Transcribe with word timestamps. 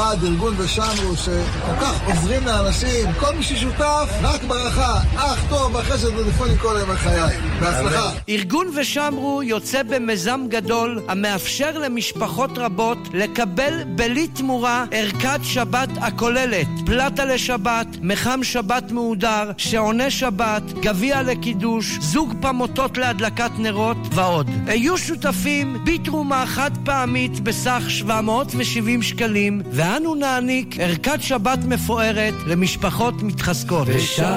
במיוחד 0.00 0.24
ארגון 0.24 0.54
ושמרו, 0.58 1.16
שכל 1.16 1.76
כך 1.80 2.00
עוזרים 2.06 2.46
לאנשים, 2.46 3.12
כל 3.18 3.34
מי 3.36 3.42
ששותף, 3.42 4.08
רק 4.22 4.42
ברכה, 4.42 5.00
אך 5.16 5.44
טוב, 5.48 5.76
אחרי 5.76 5.98
שטלפונים 5.98 6.56
כל 6.56 6.76
יום 6.80 6.90
בחיי. 6.90 7.36
בהצלחה. 7.60 8.10
ארגון 8.28 8.66
ושמרו 8.76 9.42
יוצא 9.42 9.82
במיזם 9.82 10.40
גדול 10.48 11.02
המאפשר 11.08 11.78
למשפחות 11.78 12.58
רבות 12.58 12.98
לקבל 13.12 13.84
בלי 13.86 14.28
תמורה 14.28 14.84
ערכת 14.90 15.40
שבת 15.42 15.88
הכוללת 15.96 16.66
פלטה 16.86 17.24
לשבת, 17.24 17.86
מחם 18.02 18.40
שבת 18.42 18.92
מהודר, 18.92 19.50
שעוני 19.56 20.10
שבת, 20.10 20.62
גביע 20.62 21.22
לקידוש, 21.22 21.98
זוג 22.00 22.34
פמוטות 22.40 22.98
להדלקת 22.98 23.50
נרות 23.58 23.96
ועוד. 24.14 24.50
היו 24.66 24.98
שותפים 24.98 25.84
בתרומה 25.84 26.44
חד 26.46 26.70
פעמית 26.84 27.40
בסך 27.40 27.82
770 27.88 29.02
שקלים, 29.02 29.62
ואנו 29.90 30.14
נעניק 30.14 30.80
ערכת 30.80 31.22
שבת 31.22 31.58
מפוארת 31.64 32.34
למשפחות 32.46 33.22
מתחזקות. 33.22 33.88
ושמרו. 33.88 34.30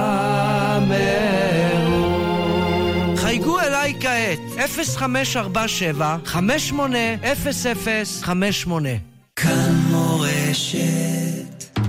חייגו 3.17 3.59
אליי 3.59 3.93
כעת, 3.99 4.39
0547 4.57 6.17
580058 6.25 8.89
כאן 9.35 9.75
מורשת. 9.89 11.79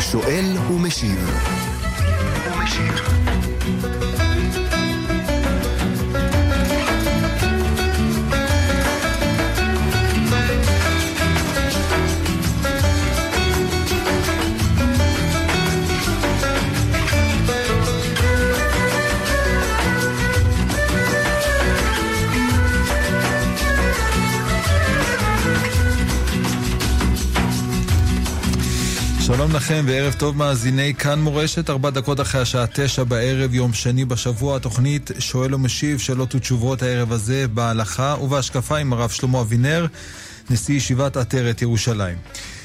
שואל 0.00 0.56
ומשיב 0.70 1.55
שלום 29.36 29.52
לכם 29.52 29.84
וערב 29.88 30.14
טוב 30.18 30.36
מאזיני 30.36 30.94
כאן 30.94 31.20
מורשת, 31.20 31.70
ארבע 31.70 31.90
דקות 31.90 32.20
אחרי 32.20 32.40
השעה 32.40 32.64
תשע 32.72 33.04
בערב, 33.04 33.54
יום 33.54 33.72
שני 33.72 34.04
בשבוע, 34.04 34.56
התוכנית 34.56 35.10
שואל 35.18 35.54
ומשיב, 35.54 35.98
שאלות 35.98 36.34
ותשובות 36.34 36.82
הערב 36.82 37.12
הזה 37.12 37.48
בהלכה 37.48 38.16
ובהשקפה 38.22 38.76
עם 38.76 38.92
הרב 38.92 39.10
שלמה 39.10 39.40
אבינר, 39.40 39.86
נשיא 40.50 40.74
ישיבת 40.74 41.16
עטרת 41.16 41.62
ירושלים. 41.62 42.16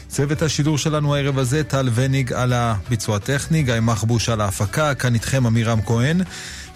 צוות 0.08 0.42
השידור 0.42 0.78
שלנו 0.78 1.16
הערב 1.16 1.40
הזה, 1.40 1.64
טל 1.64 1.90
וניג 1.94 2.34
על 2.34 2.54
הביצוע 2.54 3.16
הטכני, 3.16 3.64
גיא 3.64 3.80
מחבוש 3.82 4.30
על 4.30 4.42
ההפקה, 4.42 4.96
כאן 4.96 5.14
איתכם 5.14 5.46
עמירם 5.46 5.82
כהן. 5.82 6.22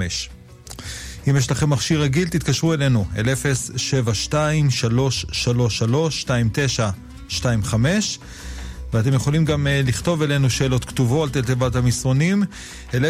אם 1.30 1.36
יש 1.36 1.50
לכם 1.50 1.70
מכשיר 1.70 2.02
רגיל, 2.02 2.28
תתקשרו 2.28 2.74
אלינו, 2.74 3.06
אל 3.16 3.24
072-333-2925. 7.68 7.74
ואתם 8.92 9.14
יכולים 9.14 9.44
גם 9.44 9.66
uh, 9.66 9.70
לכתוב 9.88 10.22
אלינו 10.22 10.50
שאלות 10.50 10.84
כתובות 10.84 11.36
על 11.36 11.42
תיבת 11.42 11.76
המסרונים, 11.76 12.42
אל 12.94 13.04
055-966-3991. 13.04 13.08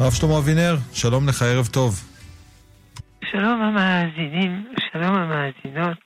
הרב 0.00 0.12
שלמה 0.12 0.38
אבינר, 0.38 0.76
שלום 0.92 1.28
לך, 1.28 1.42
ערב 1.42 1.66
טוב. 1.66 2.00
שלום 3.30 3.62
המאזינים, 3.62 4.66
שלום 4.92 5.14
המאזינות, 5.16 5.98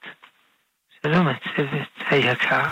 שלום 1.02 1.26
הצוות 1.28 2.10
היקר. 2.10 2.68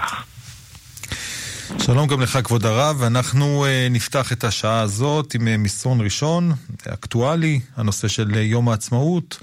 שלום 1.78 2.08
גם 2.08 2.20
לך, 2.20 2.38
כבוד 2.44 2.66
הרב. 2.66 3.02
אנחנו 3.02 3.64
uh, 3.64 3.92
נפתח 3.92 4.32
את 4.32 4.44
השעה 4.44 4.80
הזאת 4.80 5.34
עם 5.34 5.40
uh, 5.40 5.50
מסרון 5.58 6.00
ראשון, 6.00 6.50
אקטואלי, 6.94 7.60
הנושא 7.76 8.08
של 8.08 8.30
uh, 8.30 8.36
יום 8.36 8.68
העצמאות. 8.68 9.38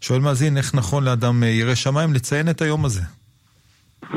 שואל 0.00 0.20
מאזין, 0.20 0.56
איך 0.56 0.74
נכון 0.74 1.04
לאדם 1.04 1.42
ירא 1.42 1.74
שמיים 1.74 2.14
לציין 2.14 2.48
את 2.50 2.62
היום 2.62 2.84
הזה? 2.84 3.02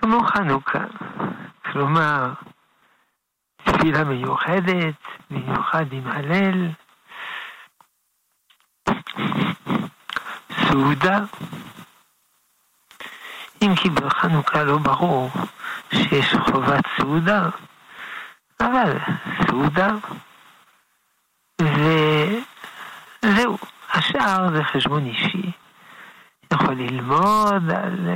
כמו 0.00 0.18
חנוכה. 0.26 0.84
כלומר, 1.72 2.32
תפילה 3.72 4.04
מיוחדת, 4.04 4.94
במיוחד 5.30 5.92
עם 5.92 6.06
הלל. 6.06 6.68
סעודה. 10.68 11.18
אם 13.62 13.74
כי 13.76 13.90
בחנוכה 13.90 14.64
לא 14.64 14.78
ברור 14.78 15.30
שיש 15.92 16.34
חובת 16.34 16.84
סעודה, 16.96 17.48
אבל 18.60 18.98
סעודה. 19.46 19.88
וזהו, 21.62 23.58
השאר 23.92 24.50
זה 24.56 24.64
חשבון 24.64 25.06
אישי. 25.06 25.52
יכול 26.52 26.74
ללמוד 26.74 27.70
על, 27.70 28.08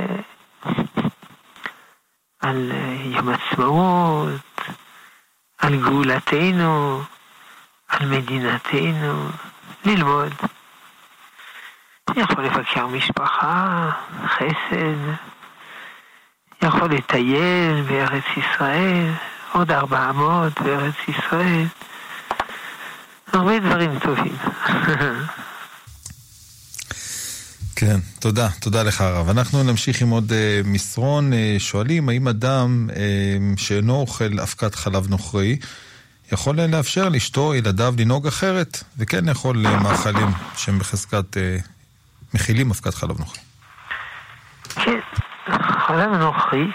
על 2.39 2.71
יום 3.05 3.29
עצמאות, 3.29 4.41
על 5.63 5.75
גאולתנו, 5.75 7.01
על 7.89 8.07
מדינתנו, 8.07 9.29
ללמוד. 9.85 10.33
יכול 12.15 12.43
לבקר 12.45 12.87
משפחה, 12.87 13.89
חסד, 14.27 14.97
יכול 16.61 16.91
לטייל 16.91 17.81
בארץ 17.81 18.23
ישראל, 18.37 19.11
עוד 19.51 19.71
ארבע 19.71 20.09
אמות 20.09 20.61
בארץ 20.61 20.95
ישראל. 21.07 21.65
הרבה 23.33 23.59
דברים 23.59 23.99
טובים. 23.99 24.35
כן, 27.75 27.99
תודה, 28.19 28.49
תודה 28.61 28.83
לך 28.83 29.01
הרב. 29.01 29.29
אנחנו 29.29 29.63
נמשיך 29.63 30.01
עם 30.01 30.09
עוד 30.09 30.31
uh, 30.31 30.67
מסרון. 30.67 31.33
Uh, 31.33 31.35
שואלים, 31.59 32.09
האם 32.09 32.27
אדם 32.27 32.89
uh, 32.89 33.61
שאינו 33.61 33.95
אוכל 33.95 34.39
אבקת 34.41 34.75
חלב 34.75 35.09
נוכרי, 35.09 35.57
יכול 36.31 36.59
uh, 36.59 36.61
לאפשר 36.71 37.09
לאשתו, 37.09 37.55
ילדיו, 37.55 37.93
לנהוג 37.97 38.27
אחרת, 38.27 38.83
וכן 38.97 39.25
לאכול 39.25 39.65
uh, 39.65 39.69
מאכלים 39.69 40.27
שהם 40.57 40.79
בחזקת, 40.79 41.33
uh, 41.33 41.67
מכילים 42.33 42.71
אבקת 42.71 42.93
חלב 42.93 43.19
נוכרי? 43.19 43.41
כן, 44.69 44.99
חלב 45.87 46.09
נוכרי 46.09 46.67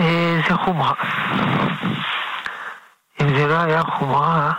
uh, 0.00 0.02
זה 0.48 0.54
חומרה. 0.64 0.94
אם 3.20 3.36
זה 3.36 3.46
לא 3.46 3.60
היה 3.60 3.82
חומרה, 3.82 4.52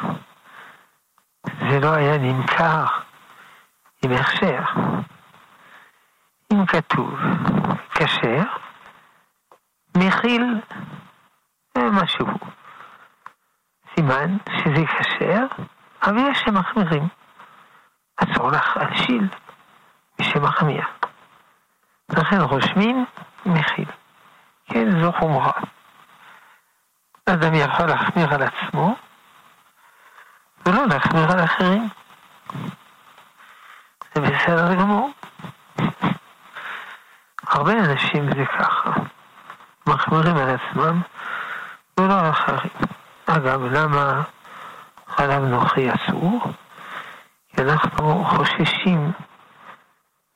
זה 1.70 1.80
לא 1.80 1.90
היה 1.94 2.18
נמכר. 2.18 2.86
עם 4.04 4.12
הכשר. 4.12 4.64
אם 6.54 6.66
כתוב 6.66 7.20
כשר, 7.96 8.44
מכיל 9.98 10.62
משהו. 11.78 12.28
סימן 13.96 14.38
שזה 14.48 14.86
כשר, 14.86 15.46
אבל 16.04 16.18
יש 16.18 16.40
שמחמירים. 16.46 17.08
אסור 18.18 18.52
לך 18.52 18.78
להשיל 18.78 19.28
משמחמיר. 20.22 20.84
לכן 22.10 22.42
רושמים 22.42 23.06
מכיל. 23.46 23.90
כן, 24.66 25.02
זו 25.02 25.12
חומרה. 25.20 25.52
אדם 27.26 27.54
יכול 27.54 27.86
להחמיר 27.86 28.34
על 28.34 28.44
עצמו, 28.44 28.96
ולא 30.66 30.86
להחמיר 30.88 31.32
על 31.32 31.44
אחרים. 31.44 31.90
זה 34.16 34.22
בסדר 34.22 34.74
גמור. 34.74 35.10
הרבה 37.48 37.72
אנשים 37.72 38.30
זה 38.34 38.46
ככה, 38.46 38.92
מחמירים 39.88 40.38
על 40.38 40.56
עצמם 40.56 41.02
ולא 42.00 42.20
על 42.20 42.30
אחרים. 42.30 42.72
אגב, 43.26 43.64
למה 43.64 44.22
חלב 45.08 45.44
נוכרי 45.44 45.90
אסור? 45.94 46.42
כי 47.56 47.62
אנחנו 47.62 48.26
חוששים 48.26 49.12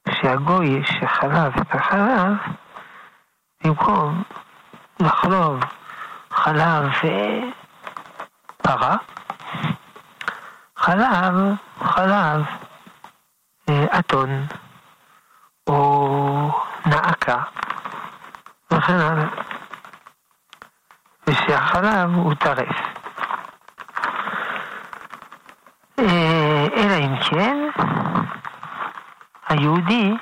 שהגוי 0.09 0.83
שחלב 0.85 1.53
את 1.61 1.75
החלב, 1.75 2.33
במקום 3.63 4.23
לחלוב 4.99 5.59
חלב 6.31 6.91
פרה, 8.57 8.95
חלב, 10.77 11.33
חלב 11.79 12.45
אתון 13.69 14.47
או 15.67 16.51
נעקה 16.85 17.41
וכן 18.71 18.93
הלאה. 18.93 19.27
ושהחלב 21.27 22.09
הוא 22.15 22.33
טרף. 22.33 22.75
אה, 25.99 26.65
אלא 26.77 26.95
אם 27.05 27.21
כן, 27.21 27.57
היהודי 29.49 30.13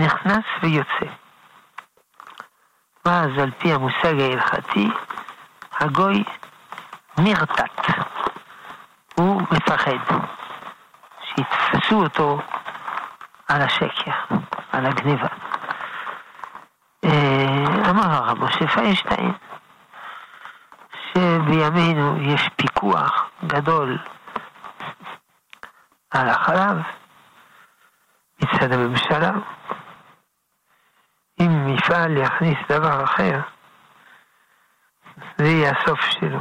נכנס 0.00 0.44
ויוצא. 0.62 1.12
ואז 3.04 3.30
על 3.38 3.50
פי 3.58 3.72
המושג 3.72 4.20
ההלכתי, 4.20 4.88
הגוי 5.80 6.24
נרתת. 7.18 7.86
הוא 9.14 9.42
מפחד 9.52 10.35
שיתפסו 11.36 12.02
אותו 12.02 12.38
על 13.48 13.62
השקר, 13.62 14.10
על 14.72 14.86
הגניבה. 14.86 15.28
אה, 17.04 17.90
אמר 17.90 18.10
הרב 18.14 18.38
משה 18.44 18.68
פיינשטיין 18.68 19.32
שבימינו 21.12 22.22
יש 22.22 22.48
פיקוח 22.56 23.30
גדול 23.46 23.98
על 26.10 26.28
החלב 26.28 26.76
מצד 28.42 28.72
הממשלה. 28.72 29.32
אם 31.40 31.74
מפעל 31.74 32.16
יכניס 32.16 32.58
דבר 32.68 33.04
אחר, 33.04 33.40
זה 35.38 35.44
יהיה 35.44 35.72
הסוף 35.72 36.00
שלו. 36.00 36.40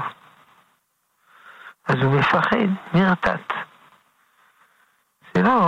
אז 1.88 1.96
הוא 1.96 2.20
מפחד, 2.20 2.68
נרתת. 2.94 3.55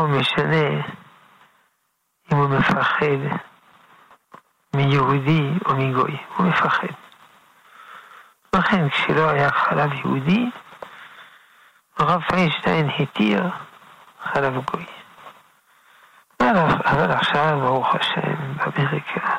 משנה 0.07 0.67
אם 2.31 2.37
הוא 2.37 2.49
מפחד 2.49 3.37
מיהודי 4.75 5.49
או 5.65 5.75
מגוי, 5.75 6.17
הוא 6.35 6.47
מפחד. 6.47 6.87
לכן 8.55 8.89
כשלא 8.89 9.29
היה 9.29 9.51
חלב 9.51 9.93
יהודי, 9.93 10.49
הרב 11.99 12.21
פיינשטיין 12.21 12.89
התיר 12.99 13.43
חלב 14.23 14.53
גוי. 14.71 14.85
אבל 16.85 17.11
עכשיו, 17.11 17.59
ברוך 17.61 17.95
השם, 17.95 18.53
באמריקה 18.57 19.35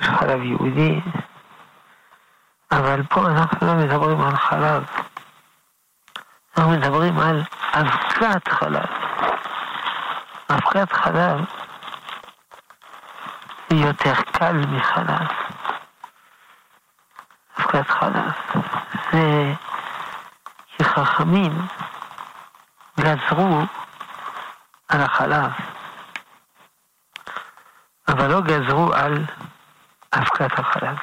יש 0.00 0.08
חלב 0.08 0.42
יהודי, 0.42 1.00
אבל 2.72 3.02
פה 3.02 3.26
אנחנו 3.26 3.66
לא 3.66 3.74
מדברים 3.74 4.20
על 4.20 4.36
חלב, 4.36 4.84
אנחנו 6.56 6.72
מדברים 6.72 7.18
על 7.18 7.42
אבקת 7.72 8.48
חלב. 8.48 9.03
אבקת 10.74 10.92
חלב 10.92 11.40
היא 13.70 13.86
יותר 13.86 14.14
קל 14.32 14.52
מחלב. 14.52 15.28
אבקת 17.58 17.90
חלב. 17.90 18.32
זה 19.12 19.52
כי 20.66 20.84
חכמים 20.84 21.66
גזרו 23.00 23.60
על 24.88 25.00
החלב, 25.00 25.50
אבל 28.08 28.26
לא 28.26 28.40
גזרו 28.40 28.92
על 28.92 29.24
אבקת 30.12 30.58
החלב. 30.58 30.96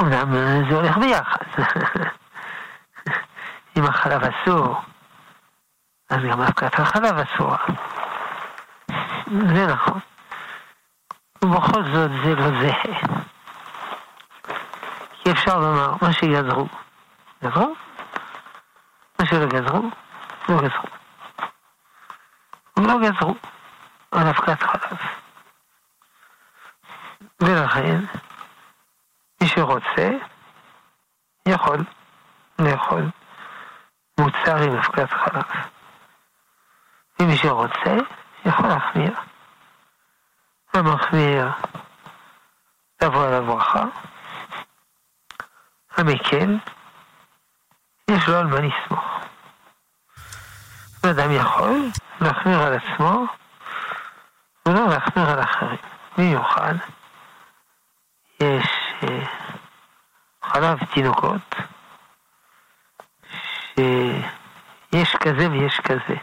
אמנם 0.00 0.32
זה 0.68 0.76
הולך 0.76 0.96
ביחד. 0.96 1.46
אם 3.76 3.84
החלב 3.84 4.22
אסור, 4.24 4.82
אז 6.10 6.18
גם 6.30 6.40
אבקת 6.40 6.80
החלב 6.80 7.18
אסורה. 7.18 7.58
זה 9.26 9.66
נכון. 9.66 10.00
ובכל 11.44 11.82
זאת 11.92 12.10
זה 12.24 12.34
לא 12.34 12.60
זהה. 12.60 13.00
כי 15.22 15.32
אפשר 15.32 15.58
לומר, 15.58 15.94
מה 16.02 16.12
שיגזרו, 16.12 16.66
גזרו, 17.44 17.74
מה 19.18 19.26
שלא 19.26 19.46
גזרו, 19.46 19.90
לא 20.48 20.56
גזרו. 20.56 20.96
לא 22.76 22.94
גזרו 23.02 23.34
על 24.10 24.26
אבקת 24.28 24.62
חלב. 24.62 24.98
ולכן, 27.40 27.98
מי 29.40 29.48
שרוצה, 29.48 30.10
יכול 31.48 31.78
לאכול 32.58 33.02
מוצר 34.20 34.56
עם 34.56 34.76
אבקת 34.76 35.10
חלב. 35.10 35.44
ומי 37.20 37.36
שרוצה, 37.36 37.96
יכול 38.44 38.68
להחמיר. 38.68 39.12
המחמיר, 40.74 41.48
תבוא 42.96 43.26
על 43.26 43.34
הברכה. 43.34 43.84
המקל, 45.96 46.56
על 48.46 48.52
מה 48.52 48.60
לסמוך. 48.60 49.04
אדם 51.10 51.30
יכול 51.30 51.90
להחמיר 52.20 52.60
על 52.60 52.78
עצמו 52.78 53.24
ולא 54.66 54.88
להחמיר 54.88 55.30
על 55.30 55.40
אחרים. 55.40 55.78
במיוחד, 56.18 56.74
יש 58.40 58.66
אה, 59.02 59.24
חלב 60.42 60.78
תינוקות, 60.94 61.54
שיש 63.74 65.16
כזה 65.16 65.50
ויש 65.50 65.80
כזה. 65.80 66.16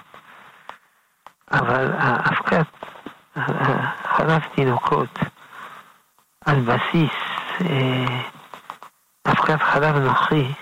אבל 1.52 1.92
האבקת 1.98 2.68
חלב 4.04 4.42
תינוקות 4.56 5.20
על 6.46 6.60
בסיס 6.60 7.12
אה, 7.62 8.22
אבקת 9.28 9.62
חלב 9.62 9.96
נוחי 9.96 10.54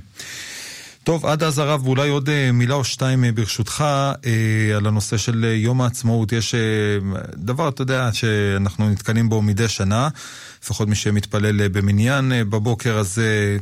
טוב, 1.04 1.26
עד 1.26 1.44
אז 1.44 1.60
הרב, 1.60 1.88
ואולי 1.88 2.10
עוד 2.10 2.30
אה, 2.30 2.50
מילה 2.54 2.76
או 2.76 2.84
שתיים 2.84 3.24
ברשותך 3.36 3.86
על 4.78 4.88
הנושא 4.88 5.18
של 5.18 5.44
יום 5.44 5.82
העצמאות. 5.82 6.32
יש 6.32 6.56
דבר, 7.34 7.70
אתה 7.70 7.82
יודע, 7.82 8.10
שאנחנו 8.14 8.90
נתקלים 8.90 9.30
בו 9.30 9.42
מדי 9.42 9.68
שנה, 9.68 10.08
לפחות 10.64 10.88
מי 10.88 10.96
שמתפלל 10.96 11.68
במניין 11.68 12.32
בבוקר 12.50 12.98
הזה, 12.98 13.58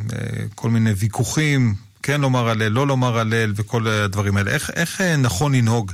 כל 0.55 0.69
מיני 0.69 0.91
ויכוחים, 0.91 1.73
כן 2.03 2.21
לומר 2.21 2.49
הלל, 2.49 2.67
לא 2.67 2.87
לומר 2.87 3.19
הלל 3.19 3.53
וכל 3.55 3.87
הדברים 3.87 4.37
האלה. 4.37 4.51
איך, 4.51 4.69
איך 4.69 5.01
נכון 5.01 5.55
לנהוג 5.55 5.91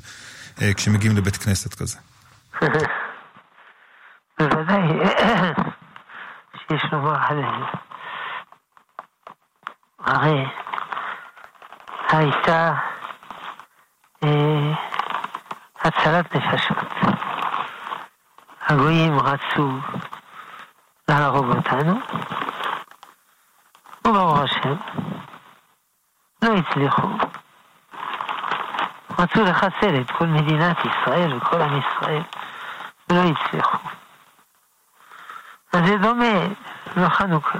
אה, 0.62 0.74
כשמגיעים 0.74 1.18
לבית 1.18 1.38
כנסת 1.38 1.74
כזה? 1.74 1.98
בוודאי 4.40 4.82
שיש 6.60 6.84
לומר 6.92 7.16
הלל. 7.20 7.64
הרי 10.00 10.46
הייתה 12.14 12.74
אה, 14.24 14.74
הצלת 15.82 16.36
נפשות. 16.36 16.78
הגויים 18.68 19.20
רצו 19.20 19.70
להרוג 21.08 21.46
אותנו, 21.56 22.00
וברוך 24.06 24.40
השם, 24.40 24.76
לא 26.42 26.50
הצליחו. 26.58 27.08
רצו 29.20 29.44
לחסל 29.44 30.02
את 30.02 30.12
כל 30.12 30.26
מדינת 30.26 30.78
ישראל 30.86 31.38
וכל 31.38 31.62
עם 31.62 31.80
ישראל, 31.80 32.22
ולא 33.10 33.22
הצליחו. 33.22 33.78
אז 35.74 35.88
זה 35.88 35.98
דומה 35.98 36.40
לחנוכה. 36.98 37.60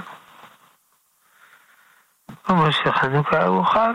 כמו 2.44 2.72
שחנוכה 2.72 3.44
הוא 3.44 3.64
חג, 3.64 3.94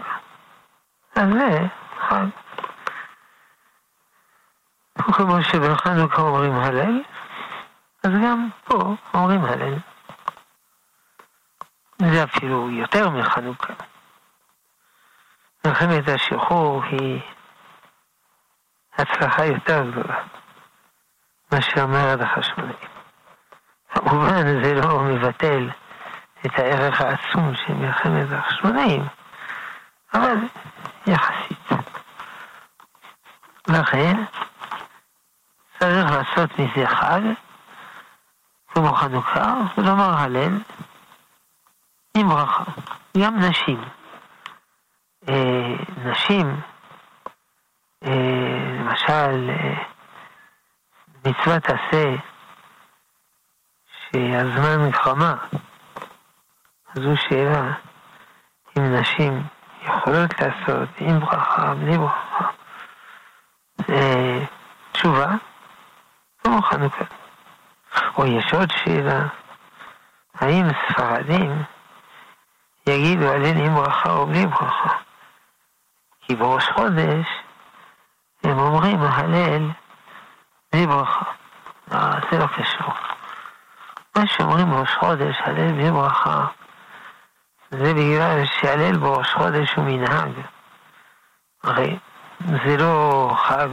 אז 1.19 1.25
זה 1.33 1.67
חג. 1.99 2.25
וכמו 4.99 5.43
שבחנוכה 5.43 6.21
אומרים 6.21 6.55
הלל, 6.55 7.01
אז 8.03 8.11
גם 8.23 8.49
פה 8.63 8.95
אומרים 9.13 9.45
הלל. 9.45 9.73
זה 12.01 12.23
אפילו 12.23 12.69
יותר 12.69 13.09
מחנוכה. 13.09 13.73
מלחמת 15.65 16.07
השחרור 16.07 16.83
היא 16.83 17.21
הצלחה 18.97 19.45
יותר 19.45 19.91
גדולה 19.91 20.23
מאשר 21.51 21.87
מרד 21.87 22.21
החשמונאים. 22.21 22.89
כמובן 23.89 24.63
זה 24.63 24.73
לא 24.73 24.99
מבטל 24.99 25.69
את 26.45 26.59
הערך 26.59 27.01
העצום 27.01 27.55
של 27.55 27.73
מלחמת 27.73 28.27
החשמונאים, 28.31 29.05
אבל 30.13 30.37
יחסית. 31.07 31.69
לכן 33.67 34.23
צריך 35.79 36.11
לעשות 36.11 36.59
מזה 36.59 36.87
חג, 36.87 37.21
כמו 38.73 38.93
חנוכה, 38.93 39.53
ולומר 39.77 40.13
הלל 40.17 40.59
עם 42.17 42.29
ברכה. 42.29 42.63
גם 43.17 43.39
נשים. 43.39 43.83
אה, 45.29 45.75
נשים, 46.05 46.61
אה, 48.03 48.79
למשל, 48.79 49.49
אה, 49.49 49.83
מצוות 51.25 51.63
עשה 51.65 52.15
שהזמן 54.11 54.77
מלחמה, 54.77 55.35
זו 56.93 57.17
שאלה 57.17 57.73
אם 58.77 58.95
נשים 58.95 59.43
יכולות 59.83 60.31
לעשות 60.41 60.89
עם 60.99 61.19
ברכה, 61.19 61.73
בלי 61.73 61.97
ברכה. 61.97 62.49
תשובה, 64.91 65.27
כמו 66.43 66.61
חנוכה. 66.61 67.05
או 68.17 68.25
יש 68.25 68.53
עוד 68.53 68.69
שאלה, 68.71 69.27
האם 70.35 70.65
ספרדים 70.73 71.63
יגידו 72.87 73.31
הלל 73.31 73.57
עם 73.65 73.75
ברכה 73.75 74.09
או 74.09 74.25
בלי 74.25 74.45
ברכה? 74.45 74.97
כי 76.21 76.35
בראש 76.35 76.69
חודש 76.69 77.25
הם 78.43 78.59
אומרים 78.59 79.01
הלל 79.01 79.69
בלי 80.73 80.87
ברכה. 80.87 81.25
אה, 81.91 82.11
זה 82.31 82.37
לא 82.37 82.47
קשור. 82.47 82.93
מה 84.15 84.27
שאומרים 84.27 84.69
בראש 84.69 84.95
חודש, 84.99 85.35
הלל 85.45 85.71
בלי 85.71 85.91
ברכה, 85.91 86.45
זה 87.71 87.93
בגלל 87.93 88.45
שהלל 88.45 88.97
בראש 88.97 89.33
חודש 89.33 89.73
הוא 89.73 89.85
מנהג. 89.85 90.31
הרי 91.63 91.99
זה 92.39 92.77
לא 92.77 93.31
חג 93.37 93.67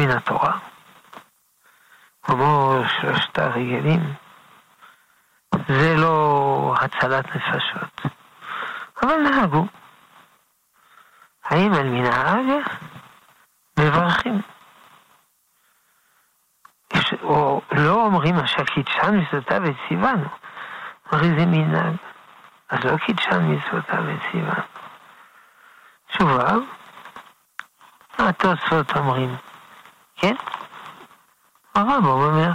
מן 0.00 0.10
התורה. 0.10 0.58
כמו 2.22 2.78
שלושת 3.00 3.38
הרגלים, 3.38 4.14
זה 5.68 5.94
לא 5.96 6.74
הצלת 6.80 7.36
נפשות. 7.36 8.00
אבל 9.02 9.16
נהגו. 9.16 9.66
האם 11.44 11.72
על 11.74 11.88
מנהג? 11.88 12.46
מברכים. 13.78 14.40
או 17.22 17.60
לא 17.72 18.06
אומרים 18.06 18.36
אשר 18.36 18.64
קידשן 18.64 19.20
מצוותיו 19.20 19.62
וציוונו, 19.64 20.28
הרי 21.10 21.28
זה 21.38 21.46
מנהג. 21.46 21.96
אז 22.72 22.84
לא 22.84 22.96
קידשן 22.96 23.52
מצוותיו 23.52 24.04
וציוונו. 24.06 24.62
תשובה, 26.08 26.54
התוספות 28.18 28.96
אומרים, 28.96 29.36
כן? 30.16 30.34
הרמב"ם 31.74 32.06
אומר, 32.06 32.50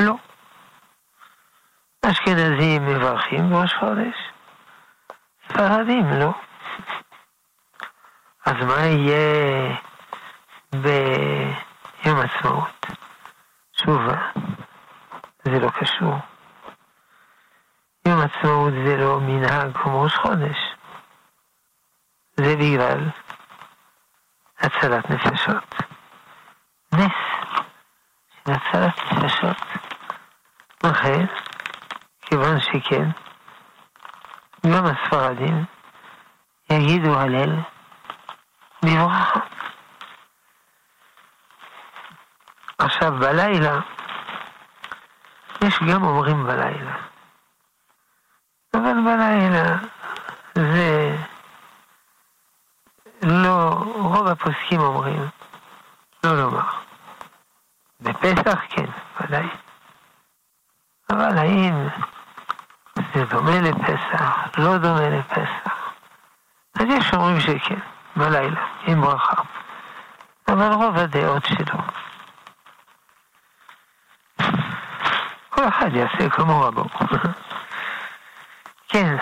לא. 0.00 0.14
אשכנזים 2.02 2.86
מברכים 2.86 3.50
בראש 3.50 3.74
חודש, 3.74 4.16
ספרדים 5.48 6.06
לא. 6.12 6.32
אז 8.46 8.54
מה 8.66 8.86
יהיה 8.86 9.76
ביום 10.72 12.18
עצמאות? 12.20 12.86
תשובה, 13.72 14.30
זה 15.44 15.58
לא 15.60 15.70
קשור. 15.70 16.18
יום 18.08 18.20
עצמאות 18.20 18.72
זה 18.86 18.96
לא 18.96 19.20
מנהג 19.20 19.72
כמו 19.74 20.02
ראש 20.02 20.14
חודש. 20.16 20.56
זה 22.36 22.56
בגלל 22.56 23.10
הצלת 24.60 25.10
נפשות. 25.10 25.74
נס 26.92 27.12
של 28.30 28.52
הצלת 28.52 29.12
נפשות. 29.12 29.56
לכן, 30.84 31.26
כיוון 32.22 32.60
שכן, 32.60 33.08
גם 34.66 34.84
הספרדים 34.84 35.64
יגידו 36.70 37.18
הלל 37.18 37.56
בברכה. 38.82 39.40
עכשיו, 42.78 43.12
בלילה, 43.20 43.80
יש 45.64 45.78
גם 45.92 46.04
אומרים 46.04 46.44
בלילה. 46.44 46.96
אבל 48.78 48.94
בלילה 49.04 49.76
זה 50.54 51.16
לא, 53.22 53.84
רוב 53.94 54.26
הפוסקים 54.26 54.80
אומרים 54.80 55.28
לא 56.24 56.36
לומר. 56.36 56.70
בפסח 58.00 58.58
כן, 58.68 58.86
ודאי. 59.20 59.46
אבל 61.10 61.38
האם 61.38 61.88
זה 63.14 63.24
דומה 63.24 63.60
לפסח, 63.60 64.36
לא 64.58 64.78
דומה 64.78 65.08
לפסח? 65.08 65.92
אז 66.74 66.86
יש 66.88 67.14
אומרים 67.14 67.40
שכן. 67.40 67.78
בלילה, 68.16 68.66
עם 68.86 69.00
ברכה. 69.00 69.42
אבל 70.48 70.72
רוב 70.72 70.96
הדעות 70.96 71.44
שלו. 71.44 71.78
כל 75.48 75.68
אחד 75.68 75.94
יעשה 75.94 76.30
כמו 76.30 76.60
רבו. 76.60 76.84
כן. 78.88 79.16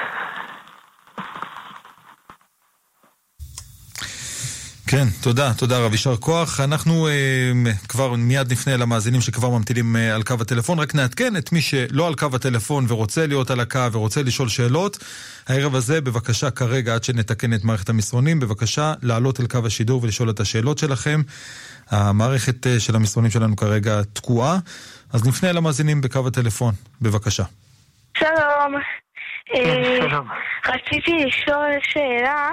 כן, 4.89 5.07
תודה, 5.23 5.55
תודה 5.55 5.79
רב, 5.79 5.93
יישר 5.93 6.17
כוח. 6.17 6.61
אנחנו 6.61 7.09
אה, 7.09 7.13
כבר 7.89 8.15
מיד 8.15 8.53
נפנה 8.53 8.77
למאזינים 8.77 9.21
שכבר 9.21 9.51
ממתינים 9.51 9.97
אה, 9.97 10.15
על 10.15 10.23
קו 10.23 10.35
הטלפון, 10.41 10.79
רק 10.79 10.95
נעדכן 10.95 11.37
את 11.37 11.53
מי 11.53 11.61
שלא 11.61 12.07
על 12.07 12.15
קו 12.15 12.27
הטלפון 12.35 12.85
ורוצה 12.89 13.27
להיות 13.27 13.51
על 13.51 13.61
הקו 13.61 13.93
ורוצה 13.93 14.23
לשאול 14.23 14.49
שאלות. 14.49 14.99
הערב 15.49 15.75
הזה, 15.75 16.01
בבקשה 16.01 16.51
כרגע, 16.51 16.95
עד 16.95 17.05
שנתקן 17.05 17.55
את 17.55 17.65
מערכת 17.65 17.89
המסרונים, 17.89 18.41
בבקשה 18.41 18.95
לעלות 19.03 19.41
אל 19.41 19.47
קו 19.47 19.67
השידור 19.67 20.03
ולשאול 20.03 20.31
את 20.31 20.41
השאלות 20.41 20.79
שלכם. 20.79 21.23
המערכת 21.91 22.67
אה, 22.67 22.81
של 22.81 22.97
המסרונים 22.97 23.31
שלנו 23.31 23.57
כרגע 23.57 24.03
תקועה, 24.13 24.59
אז 25.13 25.27
נפנה 25.27 25.53
למאזינים 25.53 26.01
בקו 26.01 26.27
הטלפון, 26.27 26.75
בבקשה. 27.03 27.45
שלום. 28.19 29.06
כן, 29.47 29.83
שלום. 30.01 30.29
רציתי 30.67 31.25
לשאול 31.25 31.71
שאלה, 31.83 32.51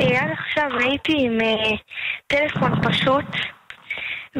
אה, 0.00 0.22
עד 0.22 0.30
עכשיו 0.30 0.70
הייתי 0.78 1.12
עם 1.20 1.40
אה, 1.40 1.76
טלפון 2.26 2.72
פשוט, 2.82 3.24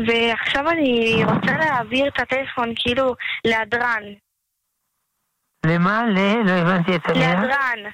ועכשיו 0.07 0.71
אני 0.71 1.25
רוצה 1.25 1.53
להעביר 1.59 2.09
את 2.09 2.21
הטלפון 2.21 2.73
כאילו 2.77 3.15
להדרן. 3.45 4.03
למה? 5.67 6.03
ל... 6.07 6.19
לא 6.47 6.53
הבנתי 6.53 6.97
את 6.97 7.11
המילה. 7.11 7.33
להדרן. 7.35 7.91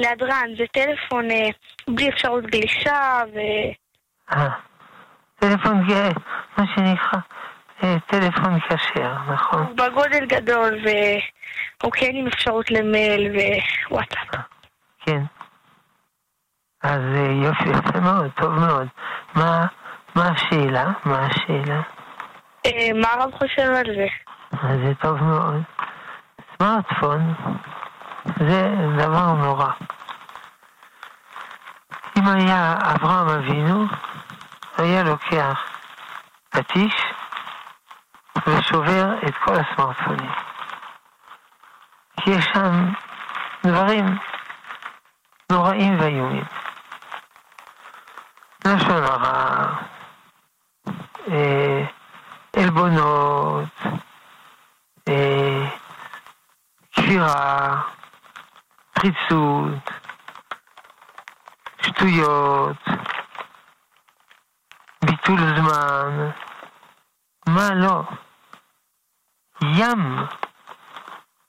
להדרן, 0.00 0.48
זה 0.58 0.64
טלפון 0.72 1.30
אה, 1.30 1.48
בלי 1.88 2.08
אפשרות 2.08 2.44
גלישה 2.44 3.22
ו... 3.34 3.38
אה, 4.32 4.48
טלפון, 5.38 5.86
מה 6.58 6.64
שנקרא, 6.74 7.20
טלפון 7.80 8.60
כשר, 8.60 9.14
נכון. 9.32 9.76
בגודל 9.76 10.26
גדול 10.26 10.78
והוא 10.84 11.92
כן 11.92 12.10
עם 12.14 12.26
אפשרות 12.26 12.70
למייל 12.70 13.36
ווואטסאפ. 13.90 14.34
כן. 15.00 15.22
אז 16.82 17.00
אה, 17.14 17.32
יופי, 17.44 17.68
יפה 17.70 18.00
מאוד, 18.00 18.30
טוב 18.34 18.50
מאוד. 18.52 18.86
מה, 19.34 19.66
מה 20.14 20.28
השאלה? 20.28 20.92
מה 21.04 21.26
השאלה? 21.26 21.80
אה, 22.66 22.88
מה 23.02 23.08
הרב 23.12 23.32
חושב 23.32 23.70
על 23.76 23.86
זה? 23.96 24.06
אז 24.62 24.78
זה 24.86 24.94
טוב 24.94 25.22
מאוד. 25.22 25.62
סמארטפון 26.58 27.34
זה 28.24 28.70
דבר 28.98 29.32
נורא. 29.32 29.70
אם 32.18 32.28
היה 32.28 32.74
אברהם 32.94 33.28
אבינו, 33.28 33.84
היה 34.78 35.02
לוקח 35.02 35.70
פטיש 36.50 36.94
ושובר 38.46 39.14
את 39.28 39.34
כל 39.44 39.54
הסמארטפונים. 39.54 40.30
כי 42.20 42.30
יש 42.30 42.44
שם 42.44 42.92
דברים 43.66 44.18
נוראים 45.52 46.00
ואיומים. 46.00 46.44
לשון 48.64 49.02
הרע, 49.04 49.64
אה, 51.28 51.84
עלבונות, 52.56 53.68
אה, 55.08 55.66
כפירה, 56.92 57.80
פריצות, 58.92 59.90
שטויות, 61.82 62.76
ביטול 65.04 65.38
זמן, 65.56 66.30
מה 67.48 67.74
לא? 67.74 68.02
ים, 69.62 70.16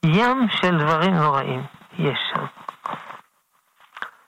ים 0.05 0.47
של 0.49 0.77
דברים 0.77 1.13
נוראים 1.13 1.65
יש 1.93 2.19
שם. 2.33 2.45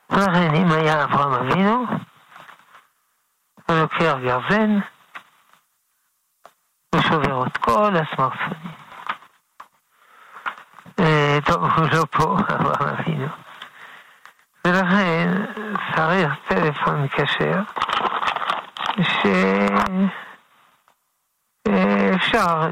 ולכן 0.10 0.56
אם 0.56 0.72
היה 0.72 1.04
אברהם 1.04 1.34
אבינו, 1.34 1.86
הוא 3.70 3.78
לוקח 3.82 4.16
גרזן 4.24 4.80
ושובר 6.96 7.48
את 7.48 7.58
כל 7.58 7.94
הסמארטפונים. 7.96 8.72
אה, 11.00 11.38
טוב, 11.46 11.64
הוא 11.64 11.88
לא 11.94 12.06
פה, 12.12 12.38
אברהם 12.56 12.96
אבינו. 12.96 13.28
ולכן 14.68 15.46
צריך 15.96 16.34
טלפון 16.48 17.08
כשר 17.08 17.62
שאפשר 21.68 22.70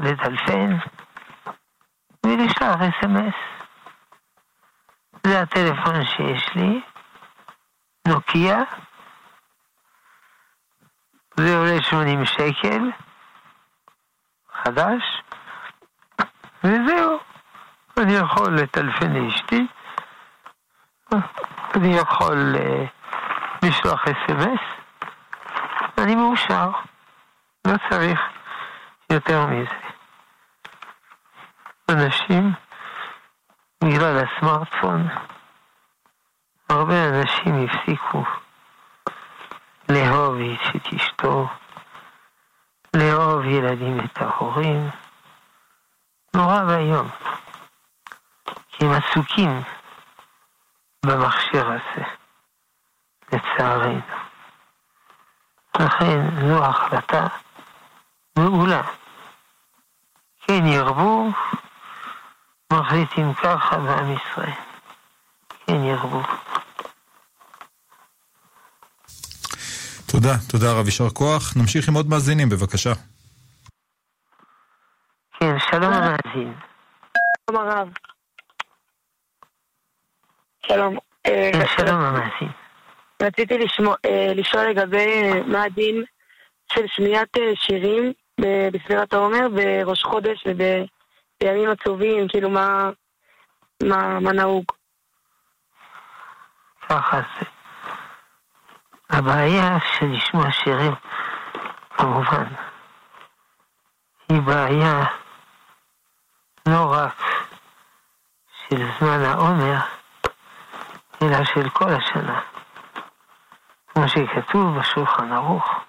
לטלפן 2.28 2.42
ולשלוח 2.42 2.80
אס.אם.אס. 2.80 3.34
זה 5.26 5.40
הטלפון 5.40 6.04
שיש 6.04 6.50
לי, 6.54 6.80
נוקיה, 8.08 8.58
זה 11.36 11.56
עולה 11.56 11.82
80 11.82 12.26
שקל, 12.26 12.90
חדש, 14.52 15.22
וזהו. 16.64 17.18
אני 17.98 18.12
יכול 18.12 18.54
לטלפן 18.54 19.12
לאשתי, 19.12 19.66
אני 21.74 21.96
יכול 21.96 22.54
uh, 22.56 23.66
לשלוח 23.66 24.04
אס.אם.אס, 24.08 24.60
אני 25.98 26.14
מאושר, 26.14 26.70
לא 27.66 27.74
צריך 27.90 28.20
יותר 29.12 29.46
מזה. 29.46 29.87
אנשים, 32.30 32.52
בגלל 33.84 34.24
הסמארטפון, 34.24 35.08
הרבה 36.68 37.08
אנשים 37.08 37.66
הפסיקו 37.66 38.24
לאהוב 39.88 40.36
את 40.76 40.94
אשתו, 40.96 41.48
לאהוב 42.96 43.44
ילדים 43.44 44.00
את 44.00 44.22
ההורים. 44.22 44.90
נורא 46.36 46.62
ואיום. 46.68 47.08
כי 48.68 48.84
הם 48.84 48.92
עסוקים 48.92 49.62
במכשיר 51.06 51.66
הזה, 51.66 52.04
לצערנו. 53.32 54.00
לכן 55.80 56.48
זו 56.48 56.64
החלטה 56.64 57.26
מעולה. 58.38 58.82
כן 60.46 60.66
ירבו, 60.66 61.28
מחליטים 62.72 63.34
ככה 63.34 63.78
בעם 63.78 64.16
ישראל. 64.16 64.52
כן 65.66 65.84
ירבו. 65.84 66.22
תודה, 70.06 70.34
תודה 70.50 70.72
רב, 70.72 70.86
יישר 70.86 71.10
כוח. 71.10 71.56
נמשיך 71.56 71.88
עם 71.88 71.94
עוד 71.94 72.06
מאזינים, 72.08 72.48
בבקשה. 72.48 72.92
כן, 75.40 75.58
שלום 75.70 75.92
המאזין. 75.92 76.54
שלום 77.50 77.62
הרב. 77.62 77.88
שלום. 80.66 80.98
אה, 81.26 81.50
כן, 81.52 81.66
שלום 81.76 82.00
המאזין. 82.00 82.48
רציתי 83.22 83.54
אה, 84.04 84.34
לשאול 84.34 84.64
לגבי 84.70 85.22
אה, 85.22 85.42
מה 85.46 85.62
הדין 85.62 86.04
של 86.72 86.82
שמיעת 86.86 87.36
אה, 87.38 87.52
שירים 87.54 88.12
בספירת 88.72 89.12
העומר 89.12 89.48
בראש 89.48 90.02
חודש 90.02 90.46
ובימים 91.42 91.70
עצובים, 91.70 92.28
כאילו 92.28 92.50
מה, 92.50 92.90
מה, 93.82 94.20
מה 94.20 94.32
נהוג. 94.32 94.64
ככה 96.88 97.20
זה. 97.20 97.46
הבעיה 99.10 99.78
של 99.80 100.06
לשמוע 100.06 100.52
שירים, 100.52 100.92
כמובן, 101.96 102.44
היא 104.28 104.40
בעיה 104.40 105.04
לא 106.68 106.92
רק 106.92 107.22
של 108.68 108.86
זמן 108.98 109.20
העומר, 109.24 109.78
אלא 111.22 111.44
של 111.44 111.70
כל 111.70 111.88
השנה. 111.88 112.40
כמו 113.88 114.08
שכתוב 114.08 114.78
בשולחן 114.78 115.32
ערוך, 115.32 115.84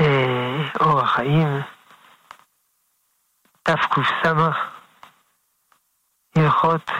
אה, 0.00 0.70
אורח 0.80 1.10
חיים, 1.10 1.62
תקס, 3.66 4.10
הלכות 6.36 6.90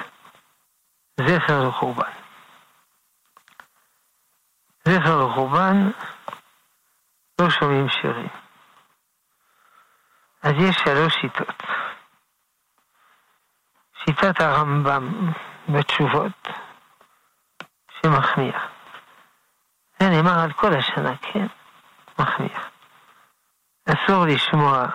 זכר 1.20 1.68
לחורבן. 1.68 2.12
זכר 4.84 5.24
לחורבן 5.24 5.90
לא 7.40 7.50
שומעים 7.50 7.88
שירים. 7.88 8.28
אז 10.42 10.52
יש 10.58 10.76
שלוש 10.84 11.14
שיטות. 11.20 11.62
שיטת 14.04 14.40
הרמב"ם 14.40 15.32
בתשובות, 15.68 16.48
שמחמיר. 17.88 18.58
זה 19.98 20.08
נאמר 20.10 20.38
על 20.38 20.52
כל 20.52 20.74
השנה, 20.78 21.16
כן, 21.16 21.46
מחמיר. 22.18 22.58
אסור 23.86 24.26
לשמוע 24.26 24.86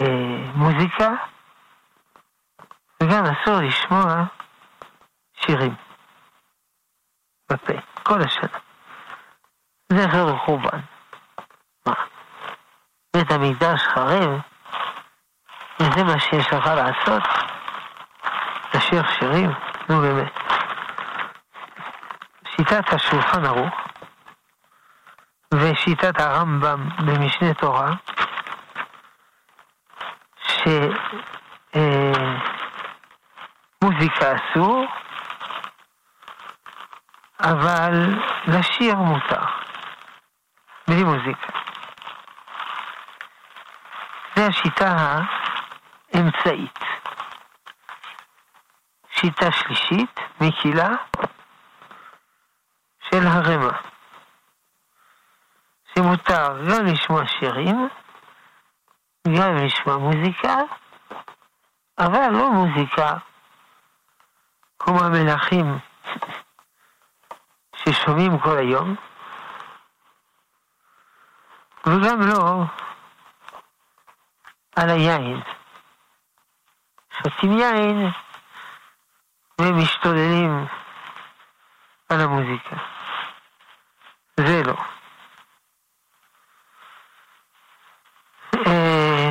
אה, 0.00 0.52
מוזיקה, 0.54 1.10
וגם 3.02 3.24
אסור 3.24 3.60
לשמוע 3.60 4.24
שירים 5.34 5.74
בפה, 7.50 7.72
כל 8.02 8.22
השנה. 8.22 8.58
זכר 9.92 10.24
לחורבן. 10.24 10.80
מה? 11.86 11.94
בית 13.16 13.32
המקדש 13.32 13.82
חרב, 13.82 14.40
וזה 15.80 16.04
מה 16.04 16.20
שיש 16.20 16.52
לך 16.52 16.66
לעשות? 16.66 17.22
לשיר 18.74 19.02
שירים? 19.08 19.50
נו 19.88 20.00
באמת. 20.00 20.32
שיטת 22.56 22.92
השולחן 22.92 23.44
ערוך 23.44 23.74
ושיטת 25.54 26.20
הרמב"ם 26.20 26.88
במשנה 26.98 27.54
תורה, 27.54 27.90
שמוזיקה 33.82 34.36
אסור, 34.36 34.86
אבל 37.40 37.92
לשיר 38.46 38.94
מותר, 38.94 39.44
בלי 40.88 41.04
מוזיקה. 41.04 41.52
זה 44.36 44.46
השיטה 44.46 44.96
האמצעית. 46.14 46.78
שיטה 49.10 49.52
שלישית, 49.52 50.20
מקילה, 50.40 50.88
של 53.10 53.26
הרמ"א, 53.26 53.72
שמותר 55.94 56.48
גם 56.70 56.86
לשמוע 56.86 57.26
שירים, 57.26 57.88
גם 59.38 59.56
לשמוע 59.56 59.96
מוזיקה, 59.96 60.56
אבל 61.98 62.28
לא 62.30 62.50
מוזיקה 62.50 63.14
כמו 64.78 65.04
המלכים 65.04 65.78
ששומעים 67.76 68.38
כל 68.38 68.58
היום, 68.58 68.94
וגם 71.86 72.20
לא 72.20 72.64
על 74.76 74.90
היין. 74.90 75.40
שותים 77.22 77.58
יין 77.58 78.10
ומשתוללים 79.60 80.66
על 82.08 82.20
המוזיקה. 82.20 82.76
זה 84.36 84.62
לא. 84.66 84.74
אה, 88.66 89.30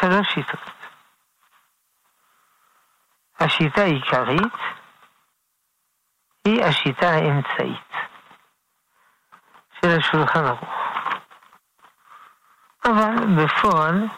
שלוש 0.00 0.34
שיטות. 0.34 0.70
השיטה 3.64 3.82
העיקרית 3.82 4.52
היא 6.44 6.64
השיטה 6.64 7.10
האמצעית 7.10 7.92
של 9.80 9.98
השולחן 9.98 10.44
ערוך. 10.44 10.74
אבל 12.84 13.14
בפועל 13.36 14.08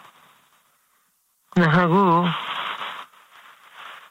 נהגו 1.57 2.23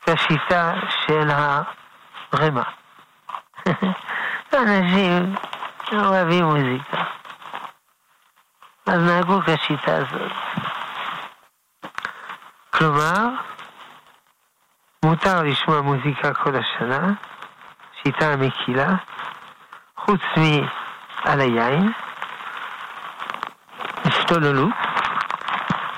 בשיטה 0.09 0.75
של 1.07 1.29
הרמה. 1.31 2.63
אנשים 4.53 5.35
אוהבים 5.93 6.45
מוזיקה. 6.45 7.05
אז 8.87 9.01
נהגו 9.01 9.41
כשיטה 9.47 9.97
הזאת. 9.97 10.33
כלומר, 12.71 13.46
מותר 15.17 15.43
לשמוע 15.43 15.81
מוזיקה 15.81 16.35
כל 16.35 16.53
השנה, 16.57 17.13
שיטה 18.03 18.33
המקילה, 18.33 18.95
חוץ 19.97 20.21
מעל 20.37 21.41
היין, 21.41 21.93
השתוללות, 24.05 24.75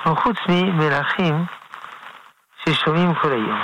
וחוץ 0.07 0.37
ממלכים 0.49 1.45
ששומעים 2.65 3.15
כל 3.15 3.33
היום. 3.33 3.63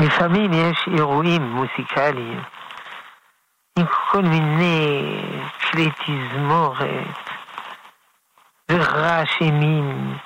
לפעמים 0.00 0.50
יש 0.52 0.88
אירועים 0.96 1.42
מוזיקליים 1.42 2.42
עם 3.78 3.86
כל 3.86 4.22
מיני 4.22 5.02
כלי 5.70 5.90
תזמורת 5.90 7.30
ורעש 8.70 9.40
אימים 9.40 10.18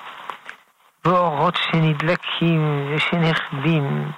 ואורות 1.05 1.55
שנדלקים 1.55 2.91
ושנחבים. 2.95 4.11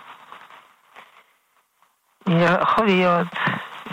יכול 2.27 2.85
להיות 2.85 3.27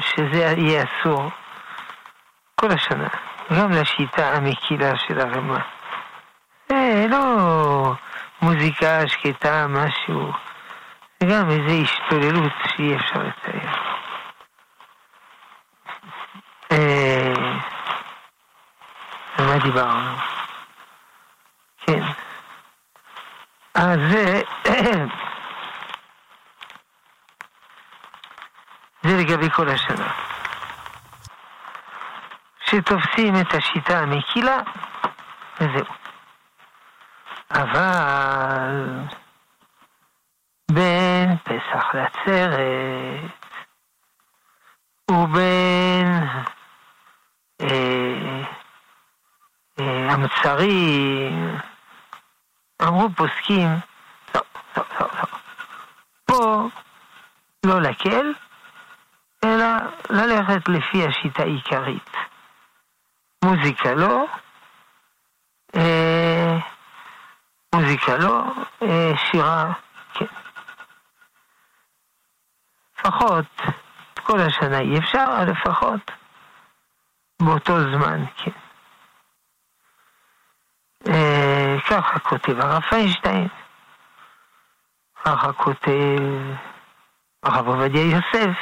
שזה 0.01 0.55
יהיה 0.57 0.85
אסור 0.85 1.31
כל 2.55 2.70
השנה, 2.70 3.09
גם 3.59 3.70
לשיטה 3.70 4.29
המקילה 4.29 4.98
של 4.98 5.20
הרמה. 5.20 5.59
זה 6.68 7.07
לא 7.11 7.94
מוזיקה 8.42 9.09
שקטה, 9.09 9.66
משהו, 9.68 10.33
זה 11.20 11.27
גם 11.27 11.51
איזו 11.51 11.83
השתוללות 11.83 12.53
שאי 12.68 12.96
אפשר 12.96 13.18
לתאר. 13.18 13.70
אה, 16.72 17.33
על 19.37 19.46
מה 19.46 19.59
דיברנו? 19.59 20.16
כן. 21.87 22.03
אז 23.88 23.98
זה... 24.11 24.42
זה 29.03 29.16
לגבי 29.16 29.51
כל 29.51 29.68
השנה. 29.68 30.12
שתופסים 32.64 33.35
את 33.40 33.55
השיטה 33.55 33.98
המקילה, 33.98 34.59
וזהו. 35.61 35.87
אבל 37.51 38.98
בין 40.70 41.37
פסח 41.37 41.94
לעצרת 41.94 43.31
ובין 45.11 46.07
אה, 47.61 48.42
אה, 49.81 50.12
המצרים, 50.12 51.59
אמרו 52.99 53.11
פוסקים, 53.17 53.69
לא, 54.35 54.41
לא, 54.77 54.85
לא. 55.01 55.07
פה 56.25 56.69
לא 57.67 57.83
להקל, 57.83 58.33
אלא 59.45 59.67
ללכת 60.11 60.69
לפי 60.69 61.07
השיטה 61.07 61.43
העיקרית. 61.43 62.11
מוזיקה 63.45 63.95
לא, 63.95 64.27
אה, 65.77 66.59
מוזיקה 67.75 68.17
לא, 68.17 68.45
אה, 68.83 69.13
שירה 69.17 69.73
כן. 70.15 70.27
לפחות 72.99 73.61
כל 74.23 74.41
השנה 74.41 74.81
אי 74.81 74.99
אפשר, 74.99 75.25
אבל 75.37 75.51
לפחות 75.51 76.11
באותו 77.43 77.81
זמן, 77.81 78.25
כן. 78.37 78.51
אה, 81.07 81.78
ככה 81.90 82.18
כותב 82.18 82.61
הרב 82.61 82.83
פיינשטיין, 82.83 83.48
ככה 85.24 85.53
כותב 85.53 86.18
הרב 87.42 87.68
עובדיה 87.68 88.03
יוסף, 88.03 88.59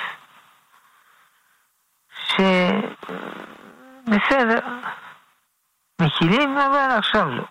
שבסדר, 4.09 4.61
מקילים, 6.01 6.59
אבל 6.59 6.99
עכשיו 6.99 7.29
לא. 7.29 7.45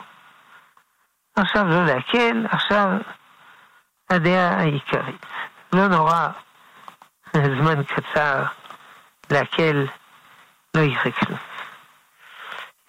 עכשיו 1.35 1.65
לא 1.67 1.85
להקל, 1.85 2.45
עכשיו 2.51 2.87
הדעה 4.09 4.59
העיקרית. 4.59 5.25
לא 5.73 5.87
נורא, 5.87 6.27
זמן 7.59 7.83
קצר 7.83 8.43
להקל, 9.31 9.85
לא 10.75 10.81
כלום. 11.19 11.39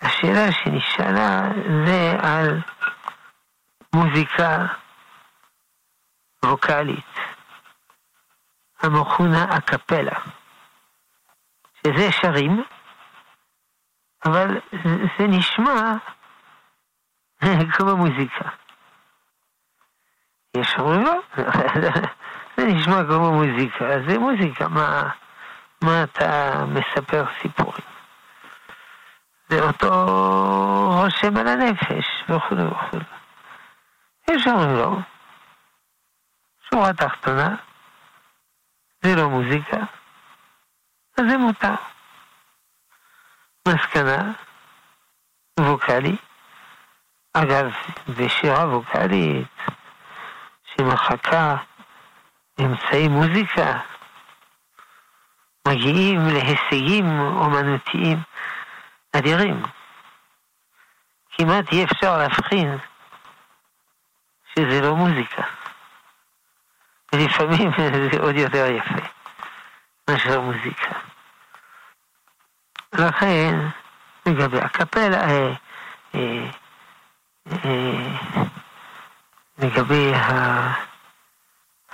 השאלה 0.02 0.52
שנשאלה 0.52 1.42
זה 1.86 2.16
על 2.22 2.60
מוזיקה 3.94 4.66
ווקאלית, 6.44 7.14
המכונה 8.82 9.42
הקפלה, 9.42 10.18
שזה 11.86 12.12
שרים, 12.12 12.64
אבל 14.24 14.60
זה 15.18 15.26
נשמע 15.28 15.92
כמו 17.72 17.96
מוזיקה. 17.96 18.48
יש 20.56 20.74
אומרים 20.78 21.02
לא, 21.02 21.20
זה 22.56 22.64
נשמע 22.66 23.04
כמו 23.08 23.32
מוזיקה, 23.32 23.84
זה 24.08 24.18
מוזיקה, 24.18 24.68
מה, 24.68 25.10
מה 25.82 26.02
אתה 26.02 26.52
מספר 26.66 27.24
סיפורים? 27.42 27.86
זה 29.48 29.62
אותו 29.62 30.06
רושם 31.02 31.36
על 31.36 31.48
הנפש, 31.48 32.06
וכו' 32.28 32.56
וכו'. 32.56 33.15
יש 34.30 34.46
לא. 34.46 34.96
שורה 36.70 36.92
תחתונה, 36.92 37.56
זה 39.02 39.16
לא 39.16 39.28
מוזיקה, 39.28 39.76
אז 41.18 41.24
זה 41.30 41.36
מותר. 41.36 41.74
מסקנה, 43.68 44.32
ווקאלי, 45.60 46.16
אגב, 47.32 47.72
בשירה 48.08 48.76
ווקאלית, 48.76 49.56
שמחקה 50.64 51.56
אמצעי 52.60 53.08
מוזיקה, 53.08 53.80
מגיעים 55.68 56.20
להישגים 56.26 57.20
אומנותיים 57.20 58.18
אדירים. 59.16 59.62
כמעט 61.30 61.72
אי 61.72 61.84
אפשר 61.84 62.18
להבחין 62.18 62.78
שזה 64.58 64.80
לא 64.80 64.96
מוזיקה. 64.96 65.42
ולפעמים 67.12 67.70
זה 68.12 68.20
עוד 68.20 68.36
יותר 68.36 68.66
יפה 68.66 69.06
מאשר 70.10 70.40
מוזיקה. 70.40 70.90
לכן, 72.92 73.54
לגבי 74.26 74.58
הקפלה, 74.58 75.20
אה, 75.20 75.52
אה, 76.14 76.50
אה, 77.64 78.16
לגבי 79.58 80.12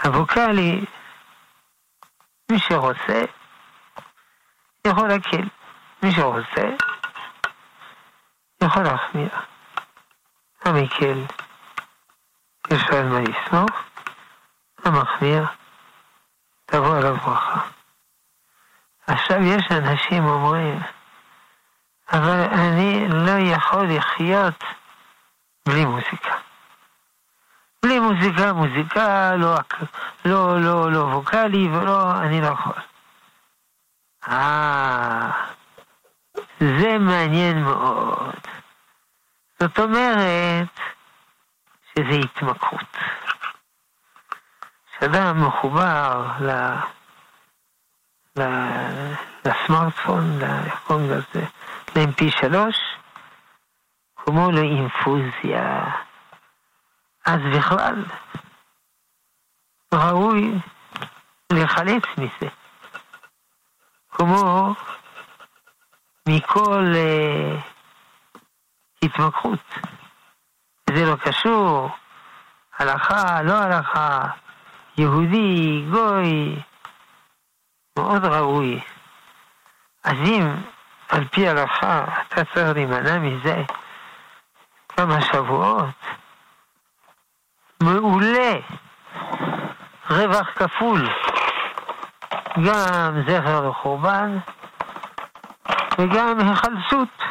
הווקאלי, 0.05 0.85
מי 2.51 2.59
שרוצה 2.59 3.25
יכול 4.87 5.09
להקל, 5.09 5.43
מי 6.03 6.13
שרוצה 6.13 6.69
יכול 8.63 8.83
להחמיר. 8.83 9.29
המקל, 10.65 11.25
יש 12.71 12.83
על 12.91 13.09
מה 13.09 13.21
לסמוך, 13.21 13.71
המחמיר, 14.85 15.47
תבוא 16.67 16.97
עליו 16.97 17.17
ברכה. 17.17 17.61
עכשיו 19.07 19.43
יש 19.43 19.65
אנשים 19.71 20.25
אומרים, 20.25 20.79
אבל 22.13 22.41
אני 22.53 23.09
לא 23.09 23.39
יכול 23.39 23.87
לחיות 23.87 24.65
בלי 25.69 25.85
מוזיקה. 25.85 26.37
בלי 27.83 28.01
מוזיקה, 28.01 28.53
מוזיקה, 28.53 29.37
לא, 29.37 29.55
לא, 30.25 30.61
לא, 30.61 30.93
לא 30.93 30.99
ווקאלי 30.99 31.69
ולא, 31.69 32.19
אני 32.19 32.41
לא 32.41 32.47
יכול. 32.47 32.83
אה, 34.29 35.31
זה 36.61 36.99
מעניין 36.99 37.63
מאוד. 37.63 38.35
זאת 39.61 39.79
אומרת 39.79 40.81
שזה 41.95 42.19
התמכרות. 42.25 42.97
כשאדם 44.87 45.47
מחובר 45.47 46.27
ל... 46.41 46.51
ל... 48.39 48.43
לסמארטפון, 49.45 50.43
איך 50.43 50.81
קוראים 50.87 51.11
לזה? 51.11 51.47
ל-MP3, 51.97 52.55
כמו 54.17 54.51
לאינפוזיה. 54.51 55.85
אז 57.27 57.41
בכלל 57.57 58.05
ראוי 59.95 60.53
להיחלץ 61.53 62.03
מזה. 62.19 62.49
כמו 64.11 64.75
מכל 66.29 66.93
אה, 66.95 67.57
התמקחות. 69.03 69.59
זה 70.95 71.05
לא 71.07 71.17
קשור, 71.17 71.91
הלכה, 72.79 73.43
לא 73.43 73.53
הלכה, 73.53 74.21
יהודי, 74.99 75.85
גוי, 75.91 76.57
מאוד 77.99 78.25
ראוי. 78.25 78.81
אז 80.05 80.17
אם 80.25 80.55
על 81.09 81.29
פי 81.29 81.49
הלכה 81.49 82.05
אתה 82.29 82.45
צריך 82.45 82.69
להימנע 82.75 83.19
מזה 83.19 83.63
כמה 84.89 85.21
שבועות, 85.21 85.95
מעולה, 87.83 88.53
רווח 90.11 90.51
כפול, 90.57 91.09
גם 92.67 93.23
זכר 93.27 93.69
לחורבן 93.69 94.39
וגם 95.99 96.41
היחלצות 96.41 97.23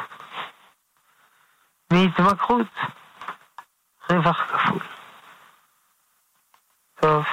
מהתמקחות, 1.93 2.67
רווח 4.11 4.37
כפול. 4.37 4.79
טוב. 7.01 7.25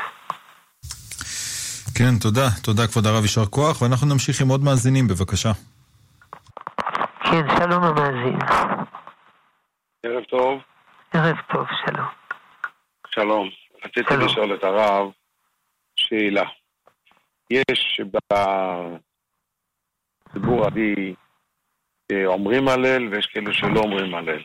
כן, 1.99 2.19
תודה. 2.21 2.49
תודה, 2.63 2.87
כבוד 2.87 3.07
הרב, 3.07 3.23
יישר 3.23 3.47
כוח, 3.47 3.83
ואנחנו 3.83 4.07
נמשיך 4.07 4.41
עם 4.41 4.49
עוד 4.49 4.65
מאזינים, 4.65 5.09
בבקשה. 5.09 5.53
כן, 7.21 7.47
שלום 7.59 7.85
המאזין. 7.85 8.39
ערב 10.03 10.25
טוב. 10.25 10.61
ערב 11.13 11.37
טוב, 11.53 11.67
שלום. 11.87 12.07
שלום. 13.15 13.49
רציתי 13.85 14.17
לשאול 14.17 14.55
את 14.55 14.65
הרב 14.65 15.11
שאלה. 15.97 16.45
יש 17.51 18.01
בציבור 20.31 20.65
הערבי 20.65 21.15
אומרים 22.27 22.69
הלל 22.69 23.09
ויש 23.09 23.27
כאלה 23.27 23.53
שלא 23.53 23.81
אומרים 23.81 24.15
הלל. 24.15 24.43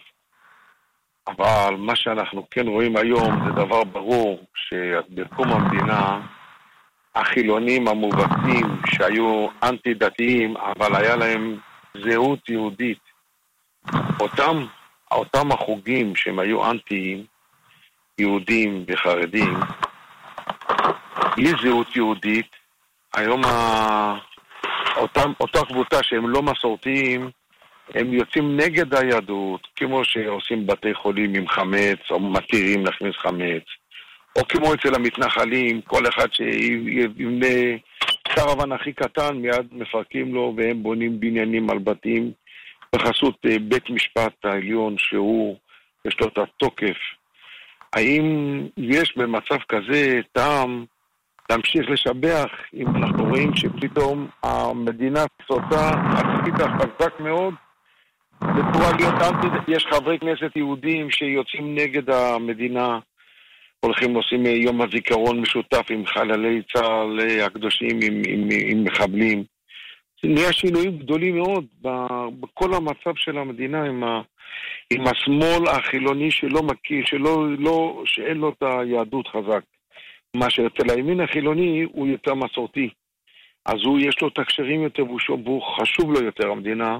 אבל 1.28 1.76
מה 1.78 1.96
שאנחנו 1.96 2.46
כן 2.52 2.68
רואים 2.68 2.98
היום 2.98 3.46
זה 3.46 3.52
דבר 3.52 3.84
ברור, 3.84 4.46
שבקום 4.56 5.52
המדינה 5.52 6.20
החילונים 7.16 7.88
המובהקים 7.88 8.82
שהיו 8.86 9.48
אנטי 9.64 9.94
דתיים, 9.94 10.58
אבל 10.58 10.96
היה 10.96 11.16
להם 11.16 11.58
זהות 12.04 12.50
יהודית. 12.50 13.00
אותם, 14.20 14.66
אותם 15.12 15.52
החוגים 15.52 16.16
שהם 16.16 16.40
היו 16.40 16.72
אנטיים, 16.72 17.26
יהודים 18.18 18.86
וחרדים, 18.88 19.54
בלי 21.36 21.52
זהות 21.62 21.96
יהודית, 21.96 22.50
היום 23.14 23.46
ה... 23.46 24.16
אותם, 24.98 25.32
אותה 25.40 25.60
קבוצה 25.66 26.04
שהם 26.04 26.30
לא 26.30 26.42
מסורתיים, 26.42 27.30
הם 27.94 28.14
יוצאים 28.14 28.58
נגד 28.58 28.96
היהדות, 28.96 29.68
כמו 29.76 30.06
שעושים 30.06 30.68
בתי 30.68 30.94
חולים 30.94 31.36
עם 31.36 31.48
חמץ, 31.48 32.00
או 32.12 32.20
מתירים 32.20 32.86
להכניס 32.86 33.16
חמץ, 33.16 33.64
או 34.36 34.48
כמו 34.48 34.74
אצל 34.74 34.96
המתנחלים, 34.96 35.82
כל 35.82 36.08
אחד 36.08 36.34
שיבנה 36.34 37.78
קרוון 38.28 38.72
הכי 38.72 38.94
קטן, 38.94 39.36
מיד 39.36 39.68
מפרקים 39.72 40.34
לו 40.34 40.54
והם 40.58 40.84
בונים 40.84 41.20
בניינים 41.20 41.70
על 41.70 41.80
בתים 41.80 42.32
בחסות 42.96 43.38
אה, 43.46 43.60
בית 43.60 43.90
משפט 43.90 44.34
העליון, 44.44 44.96
שהוא, 44.98 45.58
יש 46.06 46.20
לו 46.22 46.28
את 46.28 46.38
התוקף. 46.38 46.98
האם 47.94 48.60
יש 48.78 49.18
במצב 49.18 49.58
כזה 49.70 50.20
טעם 50.32 50.86
להמשיך 51.50 51.90
לשבח 51.90 52.50
אם 52.74 52.96
אנחנו 52.96 53.26
רואים 53.26 53.56
שפתאום 53.56 54.28
המדינה 54.44 55.24
סוטה 55.48 55.90
עצמית 55.90 56.56
חזק 56.56 57.20
מאוד 57.20 57.54
בצורה 58.52 58.92
להיות 59.00 59.14
אנטי, 59.22 59.72
יש 59.72 59.86
חברי 59.86 60.20
כנסת 60.20 60.56
יהודים 60.56 61.12
שיוצאים 61.12 61.76
נגד 61.76 62.10
המדינה, 62.10 63.00
הולכים 63.80 64.16
ועושים 64.16 64.46
יום 64.46 64.82
הזיכרון 64.82 65.42
משותף 65.42 65.86
עם 65.90 66.06
חללי 66.06 66.62
צה"ל 66.74 67.20
הקדושים, 67.46 68.00
עם, 68.04 68.22
עם, 68.28 68.50
עם 68.72 68.84
מחבלים. 68.84 69.44
נהיה 70.24 70.54
שינויים 70.54 70.98
גדולים 70.98 71.36
מאוד 71.36 71.66
בכל 72.40 72.74
המצב 72.74 73.16
של 73.16 73.38
המדינה 73.38 73.84
עם, 73.84 74.04
ה, 74.04 74.22
עם 74.90 75.08
השמאל 75.08 75.68
החילוני 75.68 76.32
שלא 76.32 76.64
מכיר, 76.64 77.06
שלא, 77.06 77.46
לא, 77.58 78.04
שאין 78.06 78.38
לו 78.38 78.50
את 78.50 78.64
היהדות 78.64 79.28
חזק. 79.28 79.62
מה 80.36 80.50
שאצל 80.50 80.90
הימין 80.90 81.20
החילוני 81.20 81.86
הוא 81.92 82.08
יותר 82.08 82.34
מסורתי. 82.34 82.90
אז 83.66 83.76
הוא, 83.86 84.00
יש 84.00 84.22
לו 84.22 84.28
את 84.28 84.40
הקשרים 84.40 84.82
יותר 84.82 85.04
והוא 85.04 85.62
חשוב 85.78 86.12
לו 86.14 86.24
יותר 86.24 86.52
המדינה. 86.52 86.98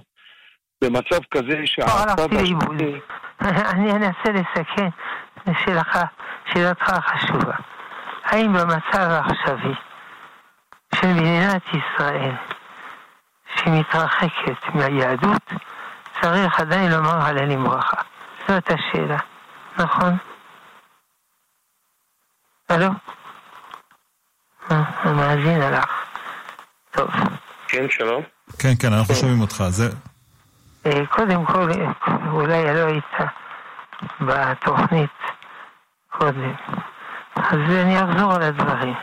במצב 0.84 1.24
כזה 1.32 1.62
שהצד 1.66 2.20
השני... 2.20 3.00
אני 3.42 3.92
אנסה 3.92 4.30
לסכם 4.32 4.90
לשאלתך, 5.48 6.00
שאלתך 6.54 6.90
החשובה. 6.90 7.56
האם 8.24 8.54
במצב 8.54 9.00
העכשווי 9.00 9.76
של 10.96 11.08
מדינת 11.08 11.62
ישראל, 11.68 12.32
שמתרחקת 13.56 14.76
מהיהדות, 14.76 15.54
צריך 16.22 16.60
עדיין 16.60 16.92
לומר 16.92 17.22
הללים 17.22 17.64
ברכה? 17.64 18.02
זאת 18.48 18.70
השאלה, 18.70 19.18
נכון? 19.78 20.18
הלו? 22.70 22.90
המאזין 24.70 25.62
הלך. 25.62 25.90
טוב. 26.92 27.10
כן, 27.68 27.86
שלום. 27.90 28.24
כן, 28.60 28.74
כן, 28.80 28.94
אנחנו 28.94 29.16
שומעים 29.16 29.42
אותך. 29.42 29.64
זה... 29.70 29.90
קודם 31.10 31.46
כל, 31.46 31.72
אולי 32.32 32.74
לא 32.74 32.88
היית 32.88 33.14
בתוכנית 34.22 35.10
קודם, 36.10 36.54
אז 37.36 37.60
אני 37.70 38.04
אחזור 38.04 38.34
על 38.34 38.42
הדברים. 38.42 38.96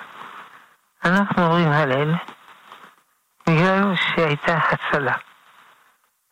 אנחנו 1.05 1.43
אומרים 1.43 1.73
הלל 1.73 2.15
בגלל 3.47 3.95
שהייתה 3.97 4.59
הצלה, 4.71 5.15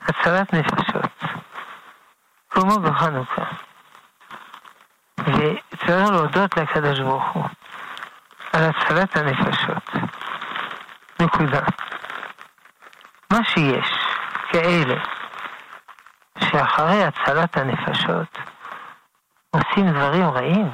הצלת 0.01 0.55
נפשות, 0.55 1.25
כמו 2.51 2.81
בחנוכה. 2.81 3.45
וצריך 5.19 6.11
להודות 6.11 6.57
לקדוש 6.57 7.01
ברוך 7.01 7.29
הוא 7.33 7.45
על 8.53 8.65
הצלת 8.65 9.17
הנפשות. 9.17 9.91
נקודה. 11.21 11.61
מה 13.33 13.39
שיש 13.45 13.99
כאלה 14.53 15.18
שאחרי 16.79 17.05
הצלת 17.05 17.57
הנפשות 17.57 18.39
עושים 19.51 19.91
דברים 19.91 20.31
רעים, 20.31 20.71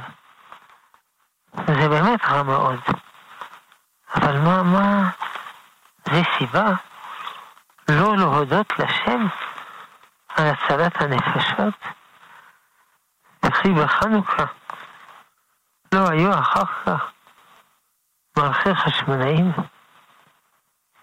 זה 1.66 1.88
באמת 1.88 2.24
רע 2.24 2.42
מאוד. 2.42 2.80
אבל 4.14 4.38
מה, 4.38 4.62
מה, 4.62 5.10
זה 6.04 6.22
סיבה 6.38 6.66
לא 7.88 8.16
להודות 8.16 8.78
לשם 8.78 9.26
על 10.36 10.46
הצלת 10.46 11.02
הנפשות? 11.02 11.74
וכי 13.44 13.72
בחנוכה 13.72 14.44
לא 15.94 16.08
היו 16.10 16.38
אחר 16.38 16.64
כך 16.64 17.12
מלכי 18.38 18.74
חשמונאים 18.74 19.52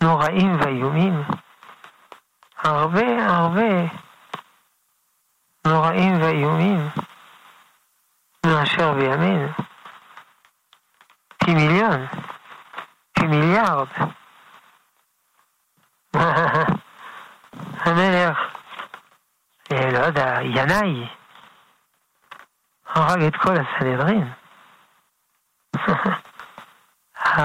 נוראים 0.01 0.59
ואיומים, 0.61 1.23
הרבה 2.63 3.25
הרבה 3.27 4.00
נוראים 5.81 6.21
ואיומים 6.21 6.89
מאשר 8.45 8.93
בימינו. 8.93 9.47
כמיליון, 11.43 12.07
כמיליארד. 13.19 13.87
המלך, 17.85 18.37
אה, 19.71 19.91
לא 19.91 19.97
יודע, 20.05 20.37
ינאי, 20.41 21.07
הרג 22.87 23.21
את 23.23 23.35
כל 23.35 23.55
הסנהדרין. 23.57 24.31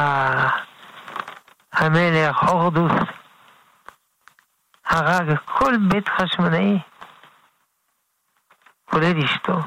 המלך 1.72 2.42
הורדוס 2.42 2.92
הרג 4.86 5.36
כל 5.44 5.72
בית 5.88 6.08
חשמונאי. 6.08 6.78
כולל 8.90 9.24
אשתו. 9.24 9.58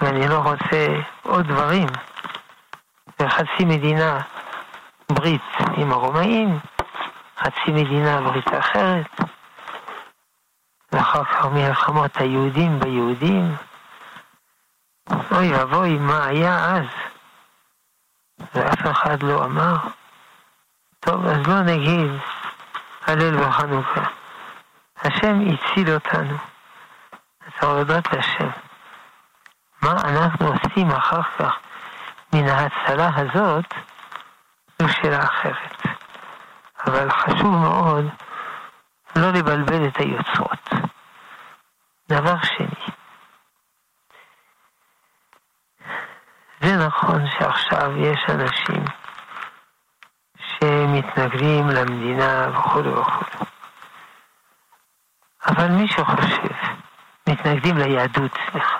ואני 0.00 0.28
לא 0.28 0.38
רוצה 0.38 0.86
עוד 1.22 1.46
דברים. 1.46 1.86
וחצי 3.20 3.64
מדינה 3.64 4.20
ברית 5.12 5.42
עם 5.76 5.92
הרומאים, 5.92 6.58
חצי 7.38 7.70
מדינה 7.72 8.20
ברית 8.20 8.48
אחרת, 8.58 9.20
ואחר 10.92 11.24
כך 11.24 11.46
מלחמות 11.46 12.16
היהודים 12.16 12.80
ביהודים. 12.80 13.56
אוי 15.32 15.54
ואבוי, 15.54 15.98
מה 15.98 16.26
היה 16.26 16.76
אז? 16.76 16.86
ואף 18.54 18.86
אחד 18.90 19.22
לא 19.22 19.44
אמר. 19.44 19.76
טוב, 21.00 21.26
אז 21.26 21.46
לא 21.46 21.62
נגיד 21.62 22.10
הלל 23.06 23.40
וחנוכה. 23.40 24.04
השם 24.96 25.38
הציל 25.40 25.94
אותנו. 25.94 26.36
אז 27.58 27.68
להודות 27.68 28.12
לשם. 28.12 28.50
מה 29.82 29.92
אנחנו 29.92 30.46
עושים 30.46 30.90
אחר 30.90 31.22
כך 31.22 31.58
מן 32.32 32.48
ההצלה 32.48 33.10
הזאת, 33.16 33.74
זו 34.78 34.88
שאלה 34.88 35.24
אחרת. 35.24 35.82
אבל 36.86 37.10
חשוב 37.10 37.46
מאוד 37.46 38.04
לא 39.16 39.30
לבלבל 39.30 39.88
את 39.88 39.96
היוצרות. 39.96 40.68
דבר 42.08 42.36
שני, 42.42 42.94
זה 46.60 46.86
נכון 46.86 47.22
שעכשיו 47.38 47.96
יש 47.96 48.18
אנשים 48.28 48.84
שמתנגדים 50.38 51.68
למדינה 51.68 52.48
וכו' 52.50 53.00
וכו'. 53.00 53.44
אבל 55.46 55.68
מי 55.68 55.88
שחושב, 55.88 56.78
מתנגדים 57.28 57.76
ליהדות, 57.76 58.32
סליחה, 58.50 58.78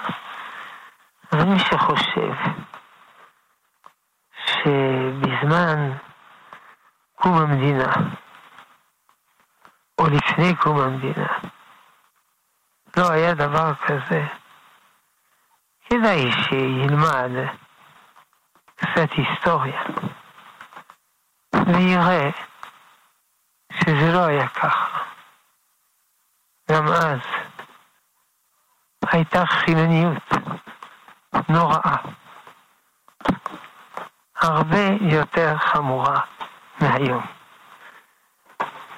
אבל 1.32 1.44
מי 1.44 1.58
שחושב 1.58 2.32
שבזמן 4.46 5.92
קום 7.14 7.38
המדינה, 7.38 7.92
או 9.98 10.06
לפני 10.06 10.56
קום 10.56 10.80
המדינה, 10.80 11.38
לא 12.96 13.10
היה 13.10 13.34
דבר 13.34 13.74
כזה, 13.74 14.26
כדאי 15.84 16.32
שילמד 16.32 17.30
קצת 18.76 19.08
היסטוריה, 19.12 19.82
ויראה 21.54 22.30
שזה 23.72 24.12
לא 24.12 24.26
היה 24.26 24.48
ככה. 24.48 24.98
גם 26.70 26.86
אז 26.86 27.47
הייתה 29.12 29.46
חילוניות 29.46 30.32
נוראה, 31.48 31.96
הרבה 34.40 34.84
יותר 35.00 35.56
חמורה 35.58 36.20
מהיום. 36.80 37.26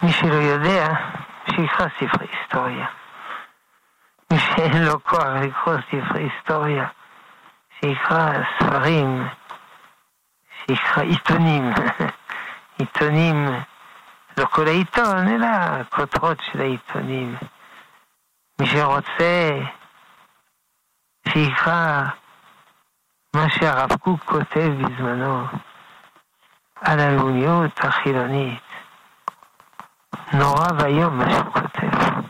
מי 0.02 0.12
שלא 0.12 0.34
יודע, 0.34 0.94
שיקרא 1.50 1.86
ספרי 1.88 2.26
היסטוריה. 2.32 2.86
מי 4.30 4.38
שאין 4.38 4.84
לו 4.84 5.04
כוח 5.04 5.24
לקרוא 5.24 5.76
ספרי 5.86 6.22
היסטוריה, 6.22 6.86
שיקרא 7.80 8.32
ספרים, 8.58 9.28
שיקרא 10.66 11.02
עיתונים, 11.02 11.72
עיתונים, 12.78 13.46
לא 14.36 14.44
כל 14.44 14.66
העיתון, 14.66 15.28
אלא 15.28 15.46
הכותרות 15.46 16.38
של 16.40 16.60
העיתונים. 16.60 17.36
מי 18.58 18.66
שרוצה, 18.66 19.60
שיקרא 21.32 22.02
מה 23.34 23.50
שהרב 23.50 23.92
קוק 24.00 24.20
כותב 24.24 24.70
בזמנו 24.78 25.46
על 26.80 27.00
הלאומיות 27.00 27.84
החילונית. 27.84 28.62
נורא 30.32 30.66
ואיום 30.78 31.18
מה 31.18 31.30
שהוא 31.30 31.52
כותב. 31.52 32.20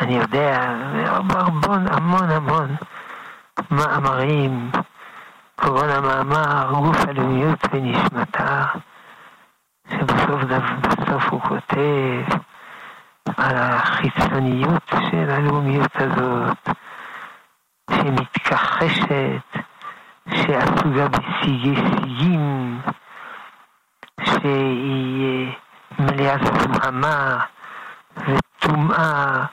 אני 0.00 0.14
יודע, 0.14 0.60
המון 1.06 1.86
המון 1.86 2.30
המון 2.30 2.76
מאמרים, 3.70 4.70
כגון 5.56 5.88
המאמר 5.90 6.72
גוף 6.72 7.00
הלאומיות 7.08 7.58
ונשמתה, 7.72 8.64
שבסוף 9.90 10.42
בסוף 10.42 11.24
הוא 11.30 11.40
כותב 11.40 12.38
על 13.36 13.56
החיצוניות 13.56 14.92
של 15.10 15.30
הלאומיות 15.30 15.92
הזאת, 15.94 16.68
שמתכחשת, 17.90 19.58
שעסוקה 20.34 21.08
בשיגי 21.08 21.74
שיגים, 21.76 22.80
שהיא 24.24 25.52
מלאה 25.98 26.36
זמהמה 26.44 27.40
וטומאה 28.16 29.44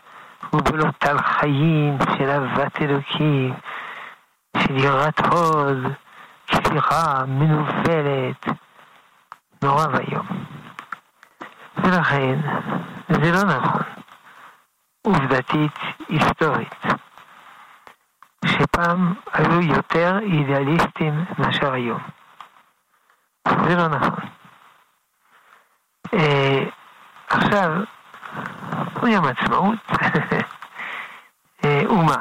ובלא 0.53 0.91
טל 0.97 1.17
חיים 1.17 1.97
של 2.17 2.29
אהבת 2.29 2.81
אלוקים, 2.81 3.53
של 4.57 4.77
יראת 4.77 5.19
הוד, 5.19 5.77
כפירה 6.47 7.25
מנוולת, 7.27 8.45
נורא 9.61 9.85
ואיום. 9.91 10.27
ולכן, 11.77 12.39
זה 13.09 13.31
לא 13.31 13.43
נכון, 13.43 13.81
עובדתית, 15.01 15.79
היסטורית, 16.09 16.75
שפעם 18.57 19.13
היו 19.33 19.61
יותר 19.61 20.19
אידיאליסטים 20.19 21.25
מאשר 21.37 21.73
היום. 21.73 21.99
זה 23.47 23.75
לא 23.75 23.87
נכון. 23.87 24.25
אה, 26.13 26.63
עכשיו, 27.27 27.71
הוא 28.99 29.09
יום 29.09 29.25
עצמאות, 29.25 29.79
אה, 31.65 31.81
אומה. 31.85 32.15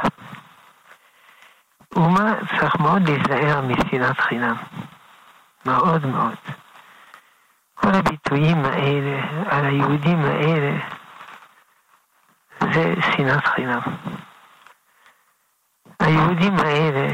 אומה 1.97 2.35
צריך 2.59 2.77
מאוד 2.81 3.03
להיזהר 3.09 3.61
משנאת 3.61 4.21
חינם. 4.21 4.57
מאוד 5.67 6.07
מאוד. 6.07 6.35
כל 7.75 7.95
הביטויים 7.95 8.65
האלה, 8.65 9.21
על 9.51 9.65
היהודים 9.65 10.25
האלה, 10.25 10.79
זה 12.61 12.95
שנאת 13.01 13.47
חינם. 13.47 13.81
היהודים 16.07 16.57
האלה 16.59 17.09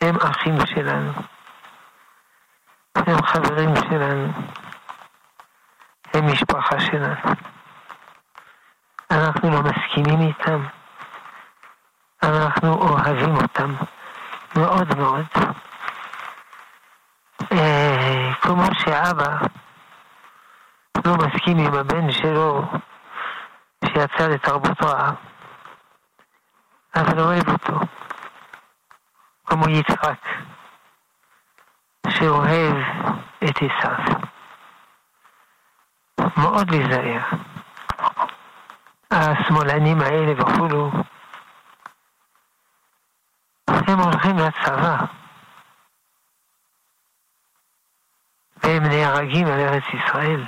הם 0.00 0.16
אחים 0.16 0.66
שלנו, 0.66 1.12
הם 2.96 3.22
חברים 3.22 3.76
שלנו, 3.76 4.32
הם 6.14 6.26
משפחה 6.32 6.80
שלנו. 6.80 7.34
אנחנו 9.10 9.50
לא 9.50 9.62
מסכימים 9.62 10.28
איתם, 10.28 10.64
אנחנו 12.22 12.74
אוהבים 12.74 13.36
אותם 13.36 13.74
מאוד 14.56 14.96
מאוד. 14.98 15.26
אה, 17.52 18.32
כמו 18.40 18.64
שאבא 18.78 19.36
לא 21.04 21.14
מסכים 21.14 21.58
עם 21.58 21.74
הבן 21.74 22.10
שלו 22.12 22.62
שיצא 23.84 24.28
לתרבות 24.28 24.82
רעה, 24.82 25.12
אבל 27.00 27.20
אוהב 27.20 27.48
אותו, 27.48 27.78
כמו 29.46 29.68
יצחק, 29.68 30.28
שאוהב 32.08 32.76
את 33.44 33.56
עשיו. 33.56 34.20
מאוד 36.36 36.70
להיזהר. 36.70 37.20
השמאלנים 39.10 40.00
האלה 40.00 40.32
וכולו, 40.38 40.90
הם 43.68 43.98
הולכים 43.98 44.36
לצבא. 44.38 44.96
והם 48.56 48.82
נהרגים 48.82 49.46
על 49.46 49.60
ארץ 49.60 49.84
ישראל. 49.94 50.44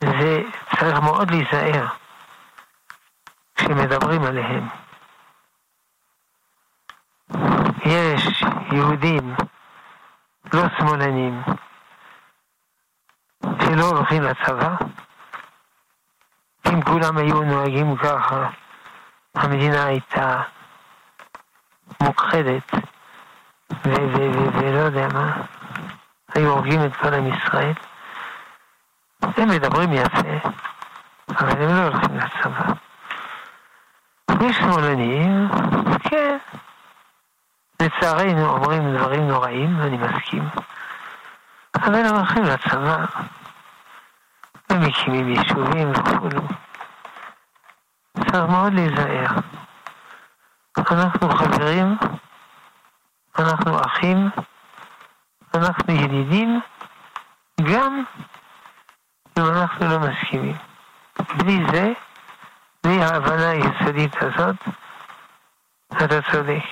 זה 0.00 0.42
צריך 0.76 0.98
מאוד 0.98 1.30
להיזהר 1.30 2.03
כשמדברים 3.64 4.22
עליהם. 4.22 4.68
יש 7.84 8.42
יהודים 8.72 9.34
לא 10.52 10.62
שמאלנים 10.78 11.42
שלא 13.42 13.84
הולכים 13.84 14.22
לצבא, 14.22 14.76
אם 16.68 16.82
כולם 16.82 17.16
היו 17.16 17.42
נוהגים 17.42 17.96
ככה, 17.96 18.48
המדינה 19.34 19.84
הייתה 19.84 20.42
מוכחדת, 22.02 22.70
ולא 23.84 24.78
יודע 24.78 25.08
מה, 25.12 25.42
היו 26.34 26.50
הורגים 26.50 26.84
את 26.84 26.96
כל 26.96 27.14
עם 27.14 27.26
ישראל. 27.26 27.72
הם 29.22 29.48
מדברים 29.48 29.92
יפה, 29.92 30.48
אבל 31.28 31.62
הם 31.62 31.76
לא 31.76 31.82
הולכים 31.82 32.16
לצבא. 32.16 32.83
יש 34.40 34.56
שמאלנים, 34.56 35.48
כן, 36.10 36.36
לצערנו 37.82 38.48
אומרים 38.48 38.96
דברים 38.96 39.28
נוראים, 39.28 39.80
אני 39.80 39.96
מסכים, 39.96 40.48
אבל 41.74 41.94
הם 41.94 42.14
הולכים 42.14 42.42
לצבא, 42.42 43.04
ומקימים 44.70 45.28
יישובים 45.28 45.90
וכולו. 45.90 46.42
צריך 48.16 48.44
מאוד 48.50 48.72
להיזהר. 48.74 49.26
אנחנו 50.78 51.28
חברים, 51.30 51.96
אנחנו 53.38 53.80
אחים, 53.86 54.30
אנחנו 55.54 55.94
ידידים, 55.94 56.60
גם 57.62 58.04
אם 59.38 59.42
אנחנו 59.44 59.88
לא 59.88 59.98
מסכימים. 59.98 60.56
בלי 61.36 61.58
זה, 61.72 61.92
ההבנה 63.04 63.50
היסודית 63.50 64.16
הזאת, 64.22 64.56
אתה 65.96 66.22
צודק. 66.32 66.64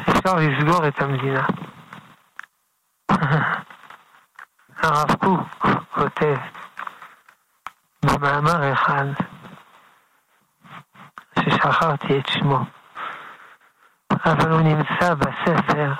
אפשר 0.00 0.34
לסגור 0.34 0.88
את 0.88 1.02
המדינה. 1.02 1.46
הרב 4.82 5.14
קוק 5.20 5.66
כותב 5.94 6.36
במאמר 8.04 8.72
אחד, 8.72 9.06
ששכחתי 11.38 12.18
את 12.18 12.28
שמו, 12.28 12.64
אבל 14.26 14.50
הוא 14.50 14.60
נמצא 14.60 15.14
בספר 15.14 15.92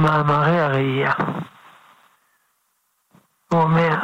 מאמרי 0.00 0.60
הראייה. 0.60 1.12
הוא 3.48 3.62
אומר, 3.62 3.94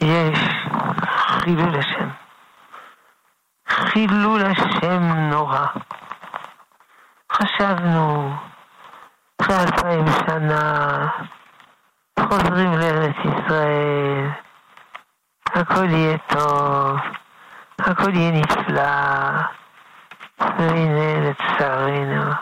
יש 0.00 0.38
חילול 1.50 1.78
השם. 1.78 2.08
חילול 3.68 4.42
השם 4.42 5.02
נורא. 5.02 5.66
חשבנו, 7.32 8.34
אחרי 9.40 9.56
אלפיים 9.56 10.04
שנה, 10.26 11.06
חוזרים 12.20 12.72
לארץ 12.72 13.16
ישראל, 13.24 14.26
הכל 15.46 15.90
יהיה 15.90 16.18
טוב, 16.18 16.98
הכל 17.78 18.14
יהיה 18.14 18.32
נפלא, 18.40 19.30
והנה 20.40 21.30
לצערנו, 21.30 22.32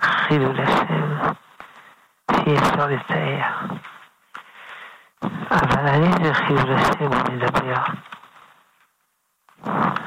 חילול 0.00 0.60
השם, 0.60 1.32
שאי 2.32 2.58
אפשר 2.58 2.86
לתאר. 2.86 3.85
אבל 5.50 5.88
על 5.88 6.02
איזה 6.02 6.34
חילול 6.34 6.72
השם 6.72 7.06
הוא 7.06 7.32
מדבר? 7.32 7.82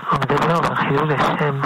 הוא 0.10 0.20
מדבר 0.20 0.62
בחילול 0.62 1.12
השם 1.12 1.62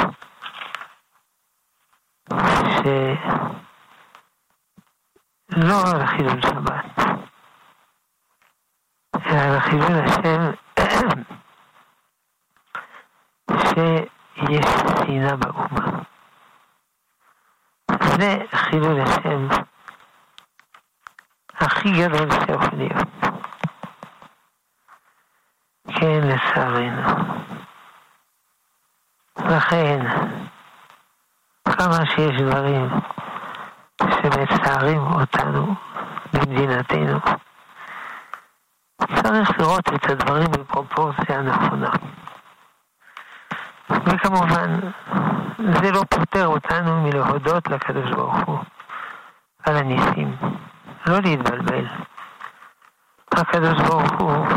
שלא 5.54 5.92
על 5.92 6.06
חילול 6.06 6.42
שבת, 6.42 6.86
אלא 9.26 9.42
על 9.42 9.60
חילול 9.60 10.00
השם 10.06 10.52
שיש 13.70 14.66
שנאה 15.06 15.36
באומה. 15.36 16.04
זה 18.18 18.38
חילול 18.54 19.02
השם 19.02 19.48
הכי 21.60 21.92
גדול 21.92 22.32
שיכול 22.32 22.78
להיות. 22.78 23.33
כן, 26.04 26.28
לצערנו. 26.28 27.02
לכן, 29.38 30.06
כמה 31.66 32.06
שיש 32.06 32.42
דברים 32.42 32.90
שמצערים 34.02 35.02
אותנו 35.02 35.76
במדינתנו, 36.34 37.20
צריך 39.16 39.60
לראות 39.60 39.94
את 39.96 40.10
הדברים 40.10 40.52
בפרופורציה 40.52 41.40
הנכונה. 41.40 41.92
וכמובן, 43.90 44.80
זה 45.58 45.92
לא 45.92 46.02
פוטר 46.10 46.48
אותנו 46.48 47.02
מלהודות 47.02 47.68
לקדוש 47.68 48.12
ברוך 48.12 48.38
הוא 48.46 48.58
על 49.66 49.78
הניסים. 49.78 50.36
לא 51.08 51.20
להתבלבל. 51.20 51.86
הקדוש 53.32 53.82
ברוך 53.82 54.12
הוא 54.20 54.48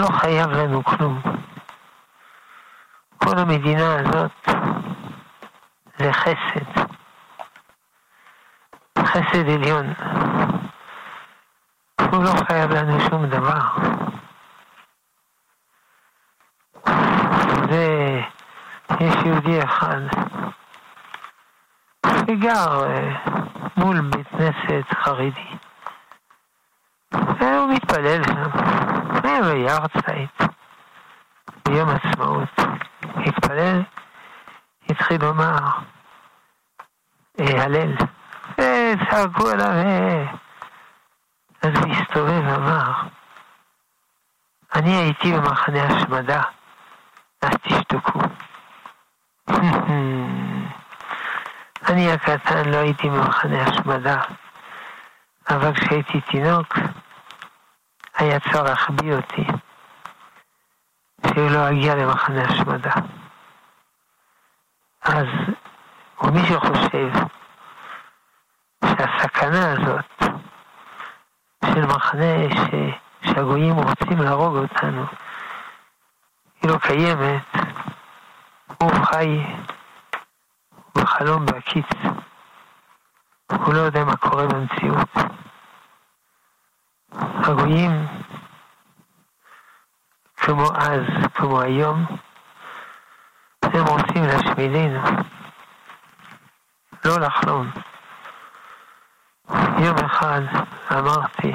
לא 0.00 0.06
חייב 0.06 0.50
לנו 0.50 0.84
כלום. 0.84 1.20
כל 3.18 3.38
המדינה 3.38 3.96
הזאת 4.00 4.48
זה 5.98 6.12
חסד. 6.12 6.86
חסד 8.98 9.48
עליון. 9.48 9.86
הוא 12.12 12.24
לא 12.24 12.32
חייב 12.48 12.70
לנו 12.70 13.00
שום 13.00 13.26
דבר. 13.26 13.60
ויש 17.68 19.14
יהודי 19.24 19.64
אחד 19.64 20.00
שגר 22.06 22.84
אה, 22.86 23.10
מול 23.76 24.00
בית 24.00 24.28
כנסת 24.28 24.94
חרדי. 24.94 25.56
והוא 27.12 27.72
מתפלל 27.74 28.22
שם, 28.24 28.99
היה 29.24 29.42
ביארצייט, 29.42 30.42
ביום 31.68 31.88
עצמאות. 31.88 32.48
התפלל, 33.16 33.82
התחיל 34.88 35.24
לומר 35.24 35.58
אה, 37.40 37.62
הלל, 37.64 37.92
וצעקו 38.52 39.48
עליו, 39.48 39.66
אה. 39.66 40.24
אז 41.62 41.70
הוא 41.78 41.92
הסתובב 41.92 42.42
ואמר, 42.46 42.92
אני 44.74 44.96
הייתי 44.96 45.32
במחנה 45.32 45.84
השמדה, 45.84 46.42
אז 47.42 47.50
תשתקו. 47.62 48.20
אני 51.88 52.12
הקטן 52.12 52.68
לא 52.68 52.76
הייתי 52.76 53.10
במחנה 53.10 53.62
השמדה, 53.62 54.20
אבל 55.50 55.74
כשהייתי 55.74 56.20
תינוק, 56.20 56.78
היה 58.20 58.40
צורך 58.40 58.68
להחביא 58.68 59.14
אותי, 59.14 59.44
שהוא 61.26 61.50
לא 61.50 61.70
אגיע 61.70 61.94
למחנה 61.94 62.42
השמדה. 62.44 62.94
אז, 65.02 65.26
ומי 66.22 66.40
שחושב 66.46 67.08
שהסכנה 68.84 69.72
הזאת 69.72 70.22
של 71.64 71.86
מחנה 71.86 72.50
ש, 72.50 72.70
שהגויים 73.26 73.74
רוצים 73.74 74.18
להרוג 74.18 74.56
אותנו, 74.56 75.04
היא 76.62 76.70
לא 76.70 76.78
קיימת, 76.78 77.46
הוא 78.80 79.04
חי 79.04 79.44
בחלום 80.94 81.46
בהקיץ. 81.46 81.86
הוא 83.52 83.74
לא 83.74 83.78
יודע 83.78 84.04
מה 84.04 84.16
קורה 84.16 84.46
במציאות. 84.46 85.39
הגויים, 87.50 88.06
כמו 90.36 90.66
אז, 90.76 91.02
כמו 91.34 91.60
היום, 91.60 92.06
הם 93.62 93.84
רוצים 93.86 94.24
להשמידנו, 94.24 95.00
לא 97.04 97.18
לחלום. 97.18 97.70
יום 99.78 99.96
אחד 100.06 100.40
אמרתי, 100.92 101.52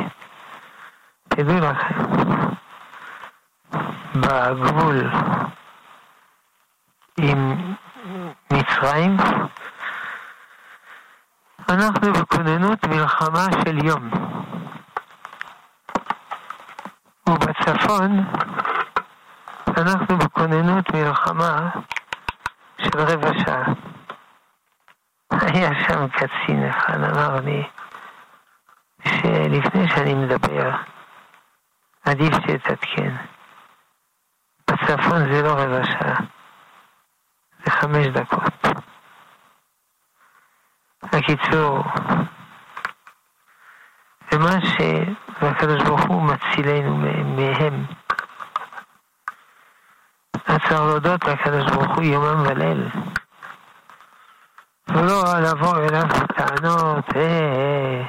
תדעו 1.28 1.60
לכם, 1.60 1.96
בגבול 4.16 5.12
עם 7.18 7.56
מצרים, 8.52 9.18
אנחנו 11.70 12.14
בכוננות 12.14 12.86
מלחמה 12.86 13.46
של 13.64 13.86
יום. 13.86 14.25
ובצפון 17.86 18.26
אנחנו 19.78 20.18
בכוננות 20.18 20.94
מלחמה 20.94 21.70
של 22.78 23.00
רבע 23.00 23.30
שעה. 23.46 23.64
היה 25.32 25.70
שם 25.88 26.08
קצין 26.08 26.70
אחד, 26.70 27.04
אמר 27.04 27.40
לי, 27.40 27.64
שלפני 29.08 29.90
שאני 29.90 30.14
מדבר, 30.14 30.72
עדיף 32.06 32.34
שתתקן. 32.34 33.16
בצפון 34.70 35.34
זה 35.34 35.42
לא 35.42 35.52
רבע 35.52 35.86
שעה, 35.86 36.18
זה 37.66 37.72
חמש 37.72 38.08
דקות. 38.08 38.54
בקיצור, 41.04 41.84
ומה 44.32 44.66
שהקדוש 45.40 45.84
ברוך 45.84 46.02
הוא 46.02 46.22
מצילנו 46.22 46.98
מהם. 46.98 47.86
אז 50.34 50.42
צריך 50.46 50.72
להודות 50.72 51.26
לקדוש 51.26 51.72
ברוך 51.72 51.96
הוא 51.96 52.04
יומם 52.04 52.44
וליל. 52.46 52.90
ולא 54.88 55.24
לבוא 55.40 55.78
אליו 55.78 56.04
בטענות, 56.04 57.16
אה, 57.16 57.22
אה, 57.22 58.04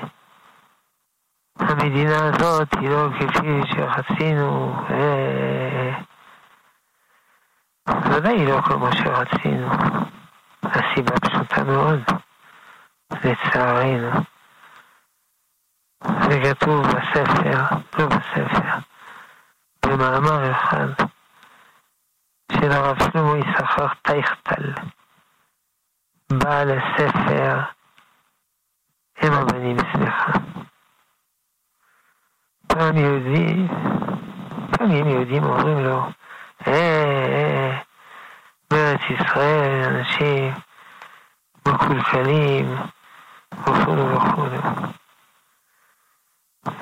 המדינה 1.59 2.27
הזאת 2.27 2.69
היא 2.81 2.91
לא 2.91 3.09
כפי 3.19 3.61
שרצינו, 3.75 4.77
אה, 4.91 5.93
ודאי 8.11 8.39
היא 8.39 8.49
לא 8.49 8.61
כמו 8.61 8.93
שרצינו. 8.93 9.69
הסיבה 10.63 11.21
פשוטה 11.21 11.65
מאוד, 11.65 12.01
לצערנו. 13.25 14.36
זה 16.45 16.53
בספר, 16.83 17.77
לא 17.99 18.07
בספר, 18.07 18.79
במאמר 19.87 20.51
אחד 20.51 20.87
של 22.53 22.73
הרב 22.73 22.97
שלמה 23.03 23.39
יששכר 23.39 23.87
טייכטל, 24.03 24.73
בעל 26.33 26.71
הספר 26.79 27.61
הם 29.17 29.33
הבנים 29.33 29.77
סליחה. 29.93 30.33
פעם 32.67 32.97
יהודי, 32.97 33.67
פעמים 34.71 35.09
יהודים 35.09 35.45
אומרים 35.45 35.79
לו, 35.85 36.01
אה, 36.67 36.73
אה, 36.73 37.79
בארץ 38.71 39.01
ישראל 39.11 39.85
אנשים 39.85 40.55
מקולקלים 41.69 42.77
וכו' 43.55 44.15
וכו'. 44.15 45.06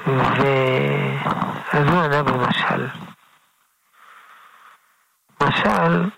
ואז 0.07 1.89
הוא 1.89 2.03
ענה 2.03 2.23
במשל. 2.23 2.89
משל, 5.43 6.11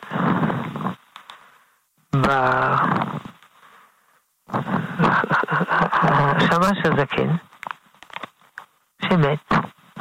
השמש 6.36 6.78
הזקן, 6.84 7.36
שמת, 9.02 9.52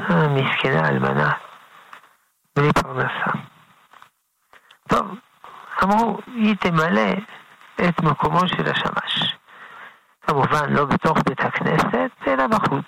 מסכנה 0.10 0.90
אלמנה, 0.90 1.32
בלי 2.56 2.74
פרנסה. 2.74 3.32
טוב, 4.88 5.16
אמרו, 5.84 6.18
היא 6.28 6.56
תמלא 6.56 7.12
את 7.90 8.02
מקומו 8.04 8.48
של 8.48 8.72
השמש. 8.72 9.36
כמובן, 10.22 10.74
לא 10.74 10.86
בתוך 10.86 11.18
בית 11.30 11.40
הכנסת, 11.40 12.12
אלא 12.28 12.48
בחוץ. 12.48 12.86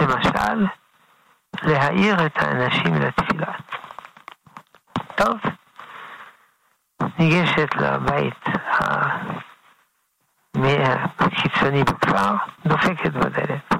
למשל, 0.00 0.66
להעיר 1.62 2.26
את 2.26 2.38
האנשים 2.38 2.94
לתפילה. 2.94 3.52
טוב, 5.14 5.38
ניגשת 7.18 7.74
לבית 7.74 8.44
הקיצוני 11.18 11.84
בכפר, 11.84 12.34
דופקת 12.66 13.12
בדלת. 13.12 13.74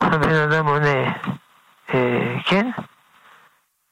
הבן 0.00 0.34
אדם 0.34 0.66
עונה, 0.66 1.12
אה, 1.94 2.36
כן? 2.44 2.70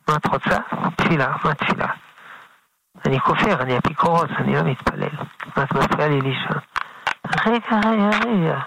מה 0.08 0.16
את 0.16 0.26
רוצה? 0.26 0.58
תפילה, 0.96 1.36
מה 1.44 1.54
תפילה? 1.54 1.86
אני 3.06 3.20
כופר, 3.20 3.62
אני 3.62 3.78
אפיקורוס, 3.78 4.30
אני 4.38 4.54
לא 4.54 4.62
מתפלל. 4.62 5.08
מה 5.56 5.62
את 5.62 5.72
מפריעה 5.72 6.08
לי 6.08 6.20
לישון? 6.20 6.58
רגע, 7.46 7.76
רגע, 7.84 8.18
רגע. 8.26 8.60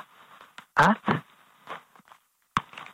את? 0.80 1.31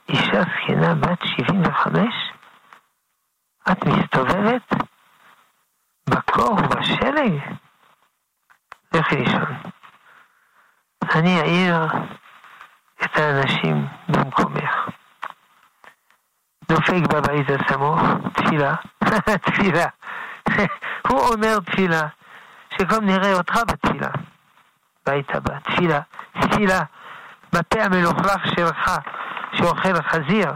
אישה 0.09 0.41
זקנה 0.41 0.95
בת 0.95 1.19
75? 1.25 2.13
את 3.71 3.85
מסתובבת 3.85 4.73
בקור 6.09 6.53
ובשלג? 6.53 7.33
לכי 8.93 9.15
לישון. 9.15 9.57
אני 11.15 11.39
אעיר 11.41 11.75
את 13.03 13.17
האנשים 13.17 13.87
במקומך. 14.09 14.89
דופק 16.69 17.13
בבית 17.13 17.47
הסמוך, 17.49 18.01
תפילה, 18.33 18.75
תפילה. 19.45 19.85
הוא 21.07 21.19
אומר 21.33 21.59
תפילה, 21.65 22.07
שגם 22.77 23.05
נראה 23.05 23.33
אותך 23.33 23.59
בתפילה. 23.67 24.09
בית 25.05 25.35
הבא, 25.35 25.59
תפילה, 25.59 25.99
תפילה, 26.41 26.79
בפה 27.53 27.83
המלוכלך 27.83 28.47
שלך, 28.55 28.91
שאוכל 29.53 30.01
חזיר. 30.01 30.53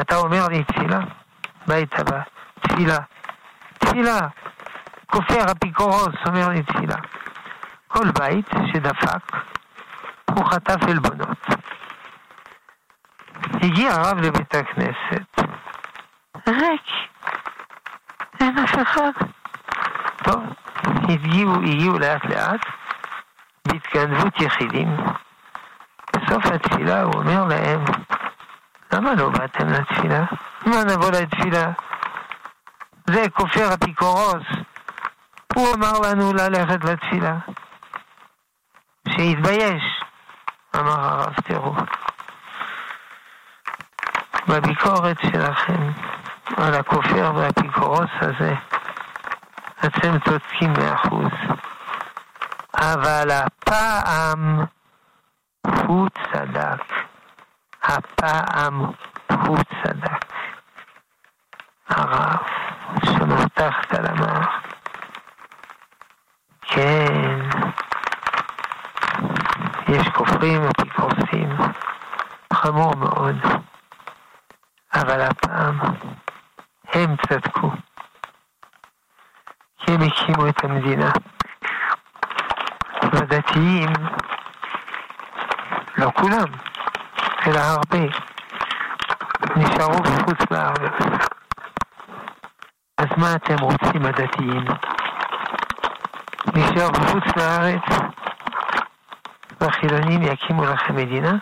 אתה 0.00 0.16
אומר 0.16 0.48
לי 0.48 0.64
תפילה? 0.64 1.00
בית 1.66 2.00
הבא, 2.00 2.20
תפילה, 2.60 2.98
תפילה. 3.78 4.18
כופר 5.06 5.52
אפיקורוס 5.52 6.14
אומר 6.26 6.48
לי 6.48 6.62
תפילה. 6.62 6.96
כל 7.88 8.10
בית 8.18 8.50
שדפק, 8.72 9.36
הוא 10.30 10.44
חטף 10.44 10.82
עלבונות. 10.82 11.46
הגיע 13.62 13.92
הרב 13.92 14.18
לבית 14.18 14.54
הכנסת, 14.54 15.40
ריק, 16.48 16.86
אין 18.40 18.58
אף 18.58 18.74
אחד. 18.82 19.10
טוב, 20.24 20.42
הגיעו, 21.08 21.54
הגיעו 21.54 21.98
לאט 21.98 22.24
לאט, 22.24 22.66
בהתגנבות 23.68 24.40
יחידים. 24.40 24.96
בסוף 26.34 26.52
התפילה 26.52 27.02
הוא 27.02 27.14
אומר 27.14 27.44
להם, 27.44 27.84
למה 28.92 29.14
לא 29.14 29.28
באתם 29.28 29.68
לתפילה? 29.68 30.24
מה 30.66 30.84
נבוא 30.84 31.10
לתפילה? 31.10 31.72
זה 33.10 33.24
כופר 33.32 33.74
אפיקורוס. 33.74 34.42
הוא 35.54 35.74
אמר 35.74 35.92
לנו 36.00 36.32
ללכת 36.32 36.84
לתפילה. 36.84 37.36
שיתבייש, 39.08 39.82
אמר 40.76 41.00
הרב, 41.00 41.34
תראו. 41.44 41.74
בביקורת 44.48 45.16
שלכם 45.20 45.90
על 46.56 46.74
הכופר 46.74 47.32
והאפיקורוס 47.34 48.10
הזה, 48.20 48.54
אתם 49.86 50.18
צודקים 50.18 50.72
מאה 50.72 50.94
אחוז. 50.94 51.32
אבל 52.74 53.30
הפעם 53.30 54.64
הוא 55.94 56.08
צדק. 56.32 56.82
הפעם 57.82 58.80
הוא 59.46 59.58
צדק. 59.82 60.24
הרב 61.88 62.42
שמותחת 63.04 63.94
על 63.94 64.06
המער. 64.06 64.48
כן, 66.62 67.38
יש 69.88 70.08
כופרים 70.08 70.62
אפיקורסים, 70.62 71.48
חמור 72.52 72.96
מאוד. 72.96 73.36
אבל 74.94 75.20
הפעם 75.20 75.78
הם 76.92 77.16
צדקו. 77.28 77.70
כי 79.78 79.92
הם 79.92 80.02
הקימו 80.02 80.48
את 80.48 80.64
המדינה. 80.64 81.10
והדתיים, 83.12 83.83
כולם, 86.24 86.46
אלא 87.46 87.58
הרבה, 87.58 88.16
נשארו 89.56 90.02
בחוץ 90.02 90.50
לארץ. 90.50 90.92
אז 92.98 93.06
מה 93.16 93.34
אתם 93.34 93.56
רוצים 93.60 94.06
הדתיים? 94.06 94.64
נשאר 96.54 96.90
בחוץ 96.90 97.24
לארץ 97.36 97.82
והחילונים 99.60 100.22
יקימו 100.22 100.64
לכם 100.64 100.96
מדינה? 100.96 101.32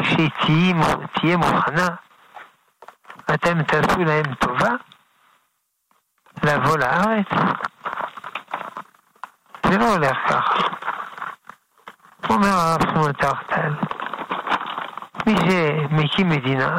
כשהיא 0.00 0.30
תהיה 1.14 1.36
מוכנה, 1.36 1.88
אתם 3.34 3.62
תעשו 3.62 4.04
להם 4.04 4.34
טובה 4.34 4.70
לבוא 6.42 6.78
לארץ? 6.78 7.26
זה 9.66 9.78
לא 9.78 9.94
הולך 9.94 10.16
ככה. 10.28 10.77
אומר 12.30 12.48
הרב 12.48 12.80
שמואל 12.82 13.12
טרטל, 13.12 13.72
מי 15.26 15.34
שמקים 15.36 16.28
מדינה, 16.28 16.78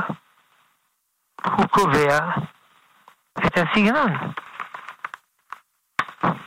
הוא 1.46 1.66
קובע 1.66 2.20
את 3.46 3.58
הסגנון. 3.58 4.14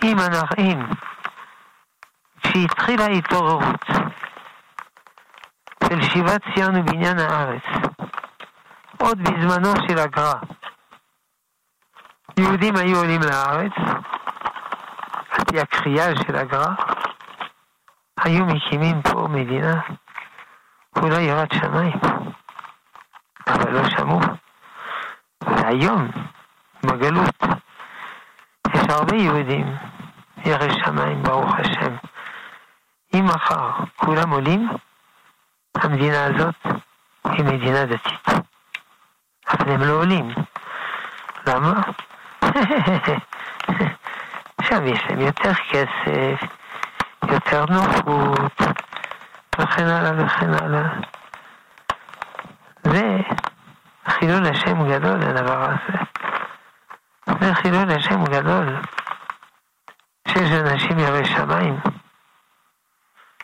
אם 0.04 0.16
אנחנו, 0.18 0.56
אם 0.58 0.80
כשהתחילה 2.42 3.04
ההתעוררות 3.04 3.84
של 5.88 6.02
שיבת 6.02 6.42
ציון 6.54 6.76
ובניין 6.76 7.18
הארץ, 7.18 7.62
עוד 8.98 9.18
בזמנו 9.18 9.72
של 9.88 9.98
הגר"א. 9.98 10.34
יהודים 12.36 12.76
היו 12.76 12.96
עולים 12.96 13.20
לארץ, 13.20 13.72
על 15.30 15.44
פי 15.50 15.60
הקריאה 15.60 16.16
של 16.26 16.36
הגר"א, 16.36 17.01
היו 18.24 18.46
מקימים 18.46 19.02
פה 19.02 19.28
מדינה, 19.30 19.80
אולי 20.96 21.22
יראת 21.22 21.52
שמיים, 21.52 22.00
אבל 23.46 23.70
לא 23.72 23.90
שמעו. 23.90 24.20
והיום, 25.42 26.10
בגלות, 26.86 27.36
יש 28.74 28.82
הרבה 28.88 29.16
יהודים, 29.16 29.76
ירא 30.44 30.68
שמיים, 30.84 31.22
ברוך 31.22 31.54
השם. 31.58 31.96
אם 33.14 33.24
מחר 33.24 33.70
כולם 33.96 34.30
עולים, 34.30 34.68
המדינה 35.74 36.24
הזאת 36.24 36.54
היא 37.24 37.44
מדינה 37.44 37.84
דתית. 37.84 38.28
אבל 39.50 39.72
הם 39.72 39.80
לא 39.80 39.92
עולים. 39.92 40.28
למה? 41.46 41.72
שם 44.68 44.86
יש 44.86 45.00
להם 45.08 45.20
יותר 45.20 45.54
כסף, 45.54 46.61
יותר 47.32 47.64
נוחות, 47.70 48.52
וכן 49.58 49.86
הלאה 49.86 50.24
וכן 50.24 50.54
הלאה. 50.54 50.88
זה 52.82 53.16
חילול 54.08 54.46
השם 54.46 54.88
גדול 54.88 55.22
הדבר 55.22 55.64
הזה. 55.64 55.98
זה 57.40 57.54
חילול 57.54 57.90
השם 57.90 58.24
גדול. 58.24 58.76
שיש 60.28 60.50
אנשים 60.52 60.98
ירא 60.98 61.24
שמיים, 61.24 61.76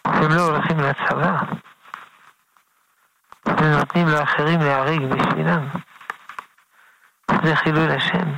הם 0.04 0.30
לא 0.30 0.40
הולכים 0.40 0.80
לצבא, 0.80 1.36
ונותנים 3.46 4.08
לאחרים 4.08 4.60
להריג 4.60 5.02
בשבילם. 5.02 5.68
זה 7.42 7.56
חילול 7.56 7.90
השם. 7.90 8.32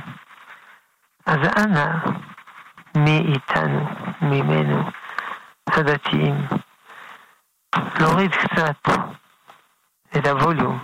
אז 1.25 1.37
אנא, 1.57 1.87
מי 2.95 3.17
איתנו, 3.17 3.89
ממנו, 4.21 4.83
הדתיים, 5.77 6.47
להוריד 7.99 8.31
קצת 8.35 8.89
את 10.17 10.27
הווליום. 10.27 10.79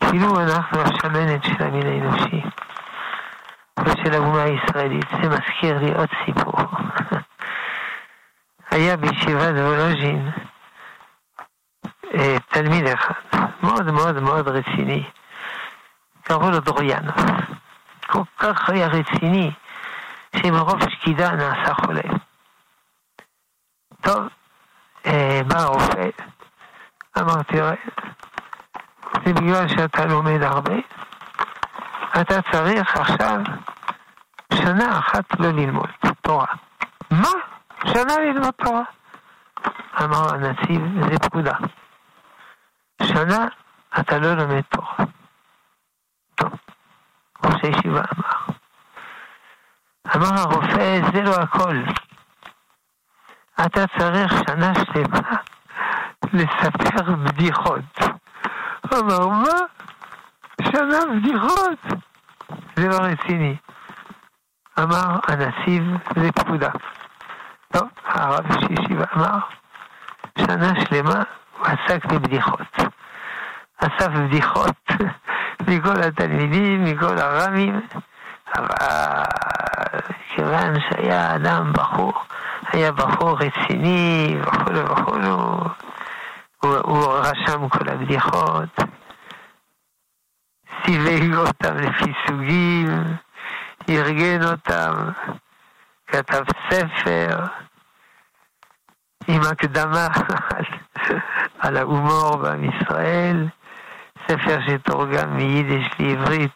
כאילו 0.00 0.40
אנחנו 0.40 0.80
השמנת 0.80 1.44
של 1.44 1.62
המין 1.64 1.86
האנושי 1.86 2.42
ושל 3.84 4.14
האומה 4.14 4.42
הישראלית. 4.42 5.06
זה 5.10 5.28
מזכיר 5.28 5.78
לי 5.78 5.92
עוד 5.94 6.08
סיפור. 6.24 6.54
היה 8.70 8.96
בישיבת 8.96 9.54
וולוז'ין 9.54 10.30
אה, 12.14 12.36
תלמיד 12.48 12.86
אחד, 12.86 13.14
מאוד 13.62 13.90
מאוד 13.90 14.20
מאוד 14.20 14.48
רציני, 14.48 15.04
קראו 16.22 16.50
לו 16.50 16.60
דרויאנוב. 16.60 17.14
כל 18.06 18.22
כך 18.38 18.70
היה 18.70 18.86
רציני, 18.86 19.50
שמרוב 20.36 20.78
שקידה 20.90 21.30
נעשה 21.30 21.74
חולה. 21.74 22.02
טוב, 24.00 24.28
אה, 25.06 25.40
בא 25.46 25.58
הרופא, 25.58 26.08
אמר, 27.18 27.42
תראה, 27.42 27.74
זה 29.24 29.32
בגלל 29.32 29.68
שאתה 29.68 30.04
לומד 30.04 30.42
הרבה, 30.42 30.74
אתה 32.20 32.42
צריך 32.52 32.96
עכשיו 32.96 33.36
שנה 34.54 34.98
אחת 34.98 35.40
לא 35.40 35.50
ללמוד 35.50 35.90
תורה. 36.20 36.46
מה? 37.10 37.28
שנה 37.84 38.18
ללמוד 38.18 38.54
תורה? 38.64 38.82
אמר 40.04 40.34
הנציב, 40.34 40.82
זה 41.10 41.18
פקודה. 41.18 41.54
שנה 43.02 43.46
אתה 44.00 44.18
לא 44.18 44.34
לומד 44.34 44.60
תורה. 44.60 44.94
טוב, 46.34 46.52
ראש 47.44 47.62
הישיבה 47.62 48.00
אמר. 48.00 48.54
אמר 50.16 50.40
הרופא, 50.40 51.00
זה 51.12 51.22
לא 51.22 51.34
הכל. 51.34 51.76
אתה 53.66 53.86
צריך 53.98 54.32
שנה 54.48 54.72
שלמה 54.74 55.20
לספר 56.32 57.14
בדיחות. 57.24 57.98
אמר, 58.94 59.28
מה? 59.28 59.58
שנה 60.62 60.98
בדיחות? 61.14 61.78
זה 62.76 62.88
לא 62.88 62.96
רציני. 62.96 63.56
אמר 64.78 65.18
הנציב, 65.28 65.82
זה 66.16 66.32
פקודה. 66.32 66.70
טוב, 67.72 67.88
הרב 68.04 68.46
שישיבה 68.52 69.04
אמר, 69.16 69.38
שנה 70.38 70.72
שלמה 70.80 71.22
הוא 71.58 71.66
עסק 71.66 72.04
בבדיחות. 72.04 72.76
אסף 73.78 74.08
בדיחות 74.08 74.76
מכל 75.68 76.02
התלמידים, 76.02 76.84
מכל 76.84 77.18
הרמים, 77.18 77.80
אבל 78.56 79.24
כיוון 80.34 80.74
שהיה 80.80 81.34
אדם 81.36 81.72
בחור, 81.72 82.24
היה 82.72 82.92
בחור 82.92 83.38
רציני 83.38 84.36
וכולו 84.42 84.84
וכולו, 84.90 85.60
הוא, 86.62 86.76
הוא 86.76 87.14
רשם 87.14 87.68
כל 87.68 87.88
הבדיחות, 87.88 88.78
סיווג 90.84 91.34
אותם 91.34 91.76
לפי 91.76 92.12
סוגים, 92.26 93.16
ארגן 93.88 94.42
אותם, 94.42 94.92
כתב 96.06 96.44
ספר 96.70 97.44
עם 99.28 99.40
הקדמה 99.42 100.08
על, 100.54 100.64
על 101.58 101.76
ההומור 101.76 102.36
בעם 102.36 102.64
ישראל, 102.64 103.48
ספר 104.28 104.58
שתורגם 104.66 105.36
מיידיש 105.36 105.86
לעברית, 105.98 106.52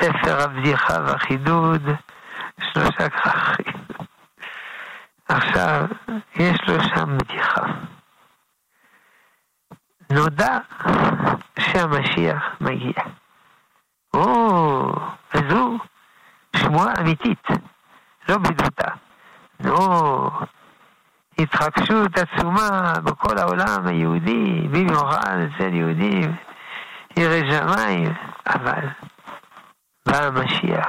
ספר 0.00 0.42
הבדיחה 0.42 0.94
והחידוד, 1.06 1.82
שלושה 2.60 3.08
כרכים. 3.08 3.77
עכשיו, 5.28 5.86
יש 6.36 6.58
לו 6.68 6.80
שם 6.80 7.18
בדיחה. 7.18 7.62
נודע 10.12 10.58
שהמשיח 11.58 12.42
מגיע. 12.60 13.02
או, 14.14 14.92
וזו 15.34 15.78
שמועה 16.56 16.92
אמיתית, 17.00 17.46
לא 18.28 18.38
בדותה. 18.38 18.90
נו, 19.60 20.30
התחקשות 21.38 22.10
עצומה 22.18 22.92
בכל 23.04 23.38
העולם 23.38 23.86
היהודי, 23.86 24.68
במיוחד 24.70 25.36
אצל 25.38 25.74
יהודים, 25.74 26.36
ירא 27.16 27.50
שמיים, 27.50 28.14
אבל 28.46 28.88
בא 30.06 30.24
המשיח. 30.24 30.88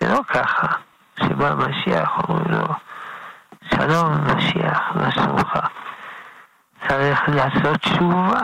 זה 0.00 0.12
לא 0.12 0.20
ככה, 0.28 0.66
שבא 1.20 1.48
המשיח 1.48 2.10
אומרים 2.28 2.50
לו, 2.50 2.66
שלום 3.74 4.12
משיח, 4.26 4.92
מה? 4.94 5.10
צריך 6.88 7.20
לעשות 7.28 7.76
תשובה 7.76 8.40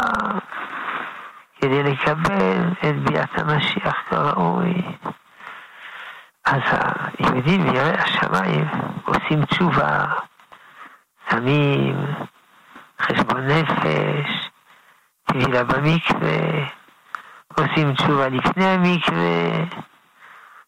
כדי 1.60 1.82
לקבל 1.82 2.70
את 2.88 2.96
ביאת 2.96 3.38
המשיח 3.38 3.96
כראוי. 4.10 4.82
אז 6.44 6.60
היהודים 7.18 7.66
יראי 7.66 7.98
השמיים 7.98 8.68
עושים 9.04 9.44
תשובה, 9.44 10.04
שמים 11.30 12.06
חשבון 13.00 13.46
נפש, 13.46 14.50
טבילה 15.24 15.64
במקווה, 15.64 16.66
עושים 17.58 17.94
תשובה 17.94 18.28
לפני 18.28 18.66
המקווה, 18.66 19.64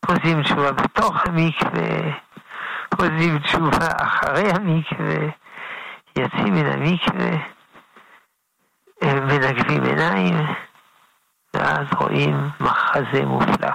עושים 0.07 0.43
תשובה 0.43 0.73
בתוך 0.73 1.27
המקווה, 1.27 2.13
עושים 3.01 3.39
תשובה 3.39 3.89
אחרי 4.03 4.51
המקווה, 4.51 5.27
יוצאים 6.19 6.55
מן 6.55 6.67
המקווה, 6.67 7.31
מנגבים 9.03 9.83
עיניים, 9.85 10.35
ואז 11.55 11.87
רואים 11.97 12.51
מחזה 12.61 13.25
מופלא. 13.27 13.71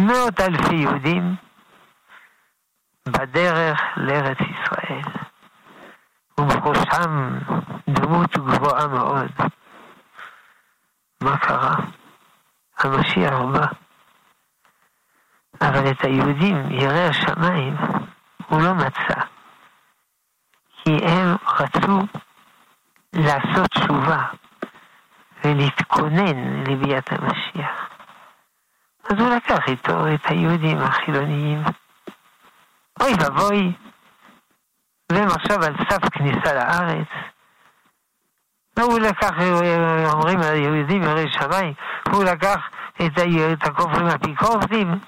מאות 0.00 0.40
אלפי 0.40 0.74
יהודים 0.74 1.34
בדרך 3.08 3.80
לארץ 3.96 4.38
ישראל, 4.40 5.12
ובראשם 6.40 7.38
דמות 7.88 8.36
גבוהה 8.38 8.86
מאוד. 8.86 9.30
מה 11.20 11.38
קרה? 11.38 11.74
המשיח 12.78 13.32
בא. 13.52 13.83
אבל 15.68 15.90
את 15.90 16.04
היהודים, 16.04 16.70
יראי 16.70 17.08
השמיים, 17.08 17.76
הוא 18.48 18.62
לא 18.62 18.74
מצא. 18.74 19.20
כי 20.82 20.90
הם 20.90 21.36
רצו 21.60 22.06
לעשות 23.12 23.70
תשובה 23.70 24.24
ולהתכונן 25.44 26.64
לביאת 26.64 27.12
המשיח. 27.12 27.88
אז 29.10 29.18
הוא 29.18 29.28
לקח 29.28 29.68
איתו 29.68 30.14
את 30.14 30.26
היהודים 30.26 30.78
החילוניים. 30.78 31.62
אוי 33.00 33.12
ואבוי, 33.20 33.72
והם 35.12 35.28
עכשיו 35.28 35.64
על 35.64 35.74
סף 35.90 36.08
כניסה 36.12 36.54
לארץ, 36.54 37.08
והוא 38.76 38.98
לקח, 38.98 39.30
אומרים 40.12 40.40
היהודים 40.40 41.02
יראי 41.02 41.28
שמיים, 41.32 41.72
הוא 42.12 42.24
לקח 42.24 42.58
את, 43.06 43.62
הכופרים 43.62 44.06
אפיקורסים, 44.06 44.98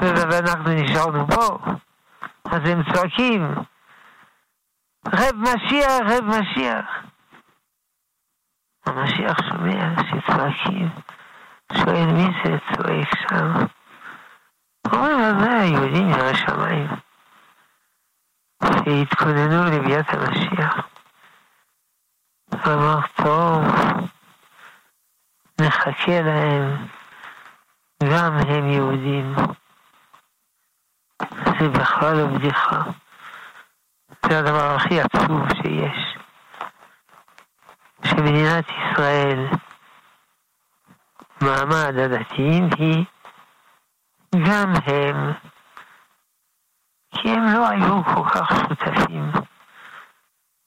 ואנחנו 0.00 0.70
נשארנו 0.70 1.26
פה. 1.26 1.58
אז 2.50 2.60
הם 2.64 2.82
צועקים, 2.92 3.54
רב 5.06 5.34
משיח, 5.36 6.00
רב 6.06 6.24
משיח. 6.24 6.86
המשיח 8.86 9.36
שומע 9.48 9.94
שצועקים, 10.02 10.88
שואל 11.72 12.06
מי 12.06 12.26
זה 12.44 12.58
צועק 12.74 13.08
שם. 13.28 13.66
אומרים 14.92 15.18
לו, 15.18 15.40
זה 15.40 15.50
היהודים 15.50 16.08
ירא 16.08 16.34
שמיים, 16.34 16.88
שהתכוננו 18.62 19.64
לביאת 19.64 20.06
המשיח. 20.08 20.88
אמר, 22.66 22.98
טוב, 23.16 23.64
נחכה 25.60 26.20
להם, 26.22 26.86
גם 28.12 28.32
הם 28.48 28.70
יהודים. 28.70 29.34
זה 31.60 31.68
בכלל 31.68 32.16
לא 32.16 32.26
בדיחה. 32.26 32.82
זה 34.28 34.38
הדבר 34.38 34.74
הכי 34.74 35.00
עצוב 35.00 35.42
שיש. 35.62 36.16
שמדינת 38.04 38.64
ישראל, 38.68 39.46
מעמד 41.40 41.94
הדתיים 41.98 42.68
היא 42.78 43.04
גם 44.48 44.72
הם, 44.86 45.32
כי 47.10 47.30
הם 47.30 47.44
לא 47.54 47.68
היו 47.68 48.04
כל 48.04 48.28
כך 48.28 48.48
שותפים 48.50 49.32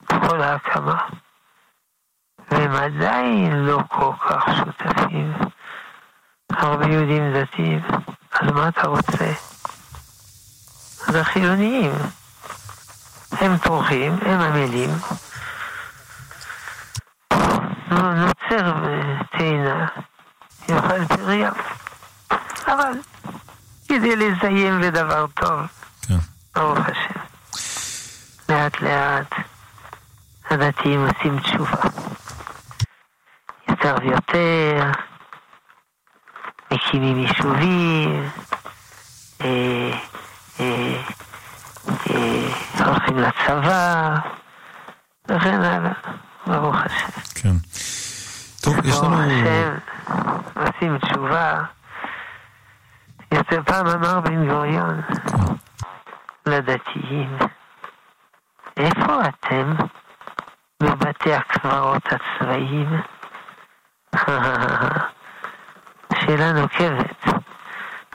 בכל 0.02 0.42
ההקמה, 0.42 1.08
והם 2.52 2.72
עדיין 2.72 3.66
לא 3.66 3.80
כל 3.88 4.12
כך 4.20 4.46
שותפים. 4.58 5.34
הרבה 6.52 6.86
יהודים 6.86 7.34
דתיים, 7.34 7.82
אז 8.32 8.52
מה 8.52 8.68
אתה 8.68 8.88
רוצה? 8.88 9.59
אז 11.10 11.16
החילוניים, 11.16 11.92
הם 13.32 13.58
טורחים, 13.58 14.18
הם 14.22 14.42
עמלים, 14.42 14.90
נוצר 17.92 18.74
תאנה, 19.38 19.88
יאכל 20.70 21.06
פריה. 21.06 21.52
אבל 22.68 22.92
כדי 23.88 24.16
לסיים 24.16 24.82
בדבר 24.82 25.26
טוב, 25.28 25.60
כן. 26.08 26.18
ברוך 26.56 26.80
השם. 26.80 27.20
לאט 28.50 28.82
לאט 28.82 29.34
הדתיים 30.50 31.08
עושים 31.08 31.40
תשובה. 31.40 31.82
יותר 33.70 33.96
ויותר, 34.02 34.92
מקימים 36.72 37.20
יישובים, 37.20 38.30
אה, 39.42 40.09
הולכים 42.86 43.18
לצבא, 43.18 44.16
וכן 45.28 45.62
הלאה, 45.62 45.92
ברוך 46.48 46.76
השם. 46.76 47.12
כן. 47.36 47.56
טוב, 48.62 48.86
יש 48.86 48.96
לנו... 48.98 49.10
ברוך 49.10 49.20
השם, 49.20 49.78
עושים 50.56 50.98
תשובה. 50.98 51.64
יותר 53.32 53.62
פעם 53.66 53.88
אמר 53.88 54.20
בן 54.20 54.48
גוריון 54.50 55.02
לדתיים, 56.46 57.38
איפה 58.78 59.22
אתם 59.22 59.74
בבתי 60.84 61.34
הקברות 61.34 62.04
הצבאיים? 62.06 63.02
שאלה 66.20 66.52
נוקבת. 66.52 67.29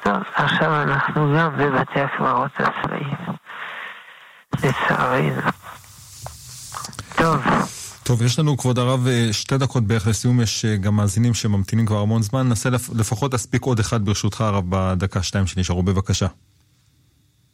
טוב, 0.05 0.23
עכשיו 0.35 0.83
אנחנו 0.83 1.35
גם 1.39 1.57
בבתי 1.59 2.01
הקברות 2.01 2.51
הצבאיים. 2.55 3.17
לצערנו. 4.55 5.51
טוב. 7.17 7.43
טוב, 8.03 8.23
יש 8.23 8.39
לנו, 8.39 8.57
כבוד 8.57 8.79
הרב, 8.79 9.07
אה, 9.07 9.33
שתי 9.33 9.59
דקות 9.59 9.85
בערך 9.85 10.07
לסיום, 10.07 10.41
יש 10.41 10.65
אה, 10.65 10.77
גם 10.77 10.97
מאזינים 10.97 11.35
שממתינים 11.35 11.87
כבר 11.87 11.99
המון 11.99 12.23
זמן. 12.23 12.49
ננסה 12.49 12.71
לפ... 12.71 12.89
לפחות 12.95 13.33
להספיק 13.33 13.63
עוד 13.63 13.79
אחד 13.79 14.05
ברשותך, 14.05 14.41
הרב, 14.41 14.65
בדקה 14.69 15.23
שתיים 15.23 15.47
שנשארו, 15.47 15.83
בבקשה. 15.83 16.27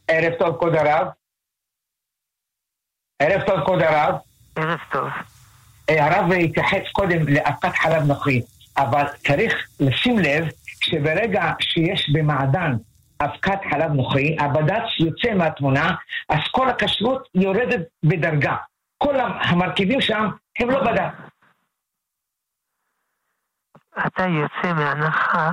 ערב 0.07 0.33
טוב, 0.39 0.57
כבוד 0.57 0.75
הרב. 0.75 1.07
ערב 3.19 3.41
טוב, 3.47 3.65
כבוד 3.65 3.81
הרב. 3.81 4.15
ערב 4.55 4.79
טוב. 4.91 5.07
אה, 5.89 6.05
הרב 6.05 6.31
התייחס 6.31 6.91
קודם 6.91 7.27
לאבקת 7.27 7.75
חלב 7.75 8.03
נוכרי, 8.03 8.41
אבל 8.77 9.03
צריך 9.27 9.53
לשים 9.79 10.19
לב 10.19 10.45
שברגע 10.83 11.51
שיש 11.59 12.09
במעדן 12.13 12.75
אבקת 13.21 13.59
חלב 13.71 13.91
נוכרי, 13.91 14.37
הבד"ץ 14.39 14.99
יוצא 14.99 15.33
מהתמונה, 15.33 15.89
אז 16.29 16.39
כל 16.51 16.69
הכשרות 16.69 17.27
יורדת 17.35 17.81
בדרגה. 18.03 18.55
כל 18.97 19.15
המרכיבים 19.19 20.01
שם 20.01 20.29
הם 20.59 20.69
לא 20.69 20.83
בד"ץ. 20.83 21.13
אתה 24.07 24.27
יוצא 24.27 24.73
מהנחה 24.73 25.51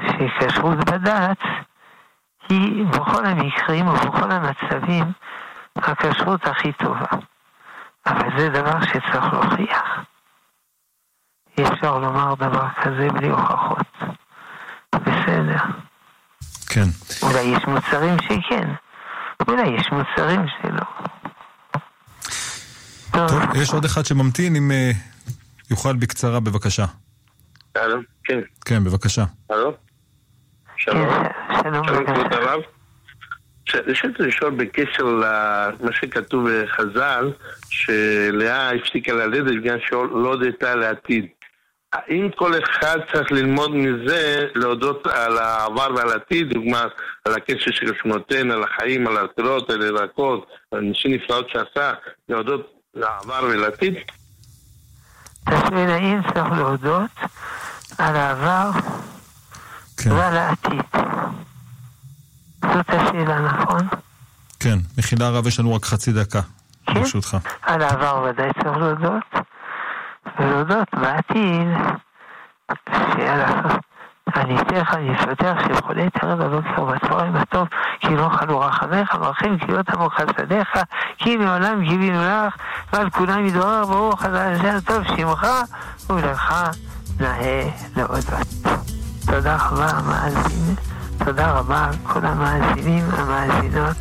שכשרות 0.00 0.78
בד"ץ 0.78 1.38
היא 2.48 2.86
בכל 2.86 3.26
המקרים 3.26 3.88
ובכל 3.88 4.30
המצבים 4.30 5.04
הכשרות 5.76 6.46
הכי 6.46 6.72
טובה. 6.72 7.06
אבל 8.06 8.38
זה 8.38 8.48
דבר 8.48 8.80
שצריך 8.80 9.32
להוכיח. 9.32 10.00
אי 11.58 11.64
אפשר 11.64 11.98
לומר 11.98 12.34
דבר 12.34 12.68
כזה 12.82 13.08
בלי 13.08 13.28
הוכחות. 13.28 13.86
בסדר. 14.98 15.62
כן. 16.68 16.88
אולי 17.22 17.40
יש 17.40 17.64
מוצרים 17.66 18.16
שכן, 18.22 18.68
אולי 19.48 19.68
יש 19.68 19.86
מוצרים 19.92 20.40
שלא. 20.62 20.84
טוב, 23.12 23.42
יש 23.54 23.72
עוד 23.72 23.84
אחד 23.84 24.04
שממתין, 24.04 24.56
אם 24.56 24.70
אה, 24.70 24.90
יוכל 25.70 25.96
בקצרה, 25.96 26.40
בבקשה. 26.40 26.84
הלו, 27.74 27.98
כן. 28.24 28.40
כן, 28.64 28.84
בבקשה. 28.84 29.24
הלו? 29.50 29.72
שלום. 30.76 31.08
כן, 31.08 31.62
שלום. 31.64 32.06
כבוד 32.06 32.32
הרב. 32.32 32.60
רציתי 33.74 34.22
לשאול 34.22 34.50
בקשר 34.50 35.04
למה 35.04 35.92
שכתוב 35.92 36.48
בחז"ל, 36.50 37.32
שלאה 37.68 38.70
הפסיקה 38.70 39.12
ללדת 39.12 39.56
בגלל 39.56 39.78
שלא 39.88 40.28
הודתה 40.32 40.74
לעתיד. 40.74 41.26
האם 41.96 42.28
כל 42.36 42.52
אחד 42.58 42.98
צריך 43.12 43.32
ללמוד 43.32 43.74
מזה, 43.74 44.46
להודות 44.54 45.06
על 45.06 45.38
העבר 45.38 45.88
ועל 45.96 46.08
העתיד, 46.08 46.48
דוגמה 46.54 46.84
על 47.24 47.34
הקשר 47.34 47.70
של 47.70 47.92
שמותיהן, 48.02 48.50
על 48.50 48.62
החיים, 48.62 49.06
על 49.06 49.16
הפירות, 49.16 49.70
על 49.70 49.82
הירקות, 49.82 50.46
על 50.72 50.80
נשים 50.80 51.14
נפלאות 51.14 51.46
שעשה, 51.48 51.92
להודות 52.28 52.72
לעבר 52.94 53.40
ולעתיד? 53.42 53.94
שואל 55.48 55.90
האם 55.90 56.20
צריך 56.22 56.52
להודות 56.56 57.10
על 57.98 58.16
העבר 58.16 58.70
כן. 59.96 60.12
ועל 60.12 60.36
העתיד. 60.36 60.82
זאת 62.62 62.88
השאלה, 62.88 63.40
נכון? 63.40 63.88
כן, 64.60 64.78
מחילה 64.98 65.30
רב, 65.30 65.46
יש 65.46 65.60
לנו 65.60 65.74
רק 65.74 65.84
חצי 65.84 66.12
דקה, 66.12 66.40
כן. 66.86 66.94
ברשותך. 66.94 67.36
על 67.62 67.82
העבר 67.82 68.26
ודאי 68.28 68.50
צריך 68.62 68.76
להודות, 68.76 69.22
ולהודות 70.38 70.88
בעתיד, 70.94 71.68
שיאללה, 73.14 73.46
אני 74.36 74.60
אתן 74.60 74.76
לך, 74.76 74.94
אני 74.94 75.14
אפתח 75.14 75.54
שיכולי 75.66 76.10
תראה 76.10 76.36
בבוקר 76.36 76.82
ובצהריים 76.82 77.36
הטוב, 77.36 77.68
כי 78.00 78.16
לא 78.16 78.28
חלו 78.28 78.60
רחמיך, 78.60 79.14
מרחים 79.14 79.58
קריאות 79.58 79.88
עמוק 79.88 80.12
חסדיך, 80.14 80.68
כי 81.18 81.36
מעולם 81.36 81.82
גיבינו 81.82 82.18
לך, 82.22 82.56
ועל 82.92 83.10
כולם 83.10 83.46
ידברר 83.46 83.84
ברוך 83.84 84.24
השם 84.24 84.80
טוב 84.80 85.04
שמך, 85.16 85.46
ולך 86.10 86.54
נאה 87.20 87.68
להודות. 87.96 88.82
תודה 89.26 89.56
רבה 89.56 89.86
המאזין, 89.90 90.74
תודה 91.24 91.52
רבה 91.52 91.90
כל 92.02 92.26
המאזינים, 92.26 93.04
המאזינות, 93.12 93.96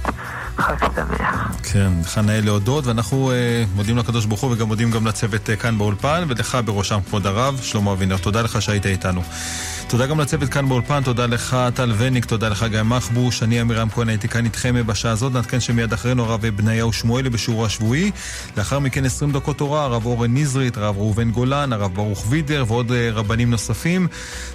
חג 0.57 0.75
שמח. 0.95 1.55
כן, 1.63 1.91
לך 2.01 2.17
נאה 2.17 2.41
להודות, 2.41 2.85
ואנחנו 2.87 3.31
אה, 3.31 3.63
מודים 3.75 3.97
לקדוש 3.97 4.25
ברוך 4.25 4.41
הוא 4.41 4.51
וגם 4.51 4.67
מודים 4.67 4.91
גם 4.91 5.07
לצוות 5.07 5.49
אה, 5.49 5.55
כאן 5.55 5.77
באולפן, 5.77 6.23
ולך 6.27 6.57
בראשם 6.65 6.99
כבוד 7.07 7.27
הרב, 7.27 7.59
שלמה 7.63 7.91
אבינר. 7.91 8.17
תודה 8.17 8.41
לך 8.41 8.61
שהיית 8.61 8.85
איתנו. 8.85 9.21
תודה 9.87 10.05
גם 10.07 10.19
לצוות 10.19 10.49
כאן 10.49 10.69
באולפן, 10.69 11.03
תודה 11.03 11.25
לך 11.25 11.57
טל 11.73 11.91
וניק, 11.97 12.25
תודה 12.25 12.49
לך 12.49 12.65
גיא 12.69 12.81
מחבוש, 12.81 13.43
אני 13.43 13.61
אמירם 13.61 13.89
כהן 13.89 14.09
הייתי 14.09 14.27
כאן 14.27 14.45
איתכם 14.45 14.75
בשעה 14.87 15.11
הזאת, 15.11 15.33
נעדכן 15.33 15.59
שמיד 15.59 15.93
אחרינו 15.93 16.23
הרב 16.23 16.45
בניהו 16.45 16.93
שמואלי 16.93 17.29
בשיעור 17.29 17.65
השבועי, 17.65 18.11
לאחר 18.57 18.79
מכן 18.79 19.05
20 19.05 19.31
דקות 19.31 19.57
תורה, 19.57 19.83
הרב 19.83 20.05
אורן 20.05 20.37
נזרית, 20.37 20.77
הרב 20.77 20.97
ראובן 20.97 21.31
גולן, 21.31 21.73
הרב 21.73 21.93
ברוך 21.93 22.25
וידר 22.29 22.63
ועוד 22.67 22.91
אה, 22.91 23.09
רבנים 23.11 23.49
נוספים. 23.49 24.07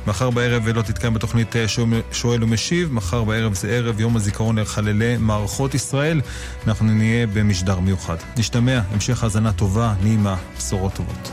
מחר 0.06 0.30
בערב 0.30 0.68
לא 0.68 0.82
תתקיים 0.82 1.14
בתוכנית 1.14 1.56
אה, 1.56 1.64
שואל 2.12 2.44
ומשיב, 2.44 2.92
מחר 2.92 3.24
בערב 3.24 3.54
זה 3.54 3.68
ערב 3.70 4.00
יום 4.00 4.16
הזיכרון 4.16 4.58
לחללי 4.58 5.16
מערכות 5.16 5.74
ישראל, 5.74 6.20
אנחנו 6.66 6.86
נהיה 6.86 7.26
במשדר 7.26 7.80
מיוחד. 7.80 8.16
נשתמע, 8.36 8.80
המשך 8.92 9.24
האזנה 9.24 9.52
טובה, 9.52 9.94
נעימה, 10.02 10.36
בשורות 10.58 10.94
טובות. 10.94 11.30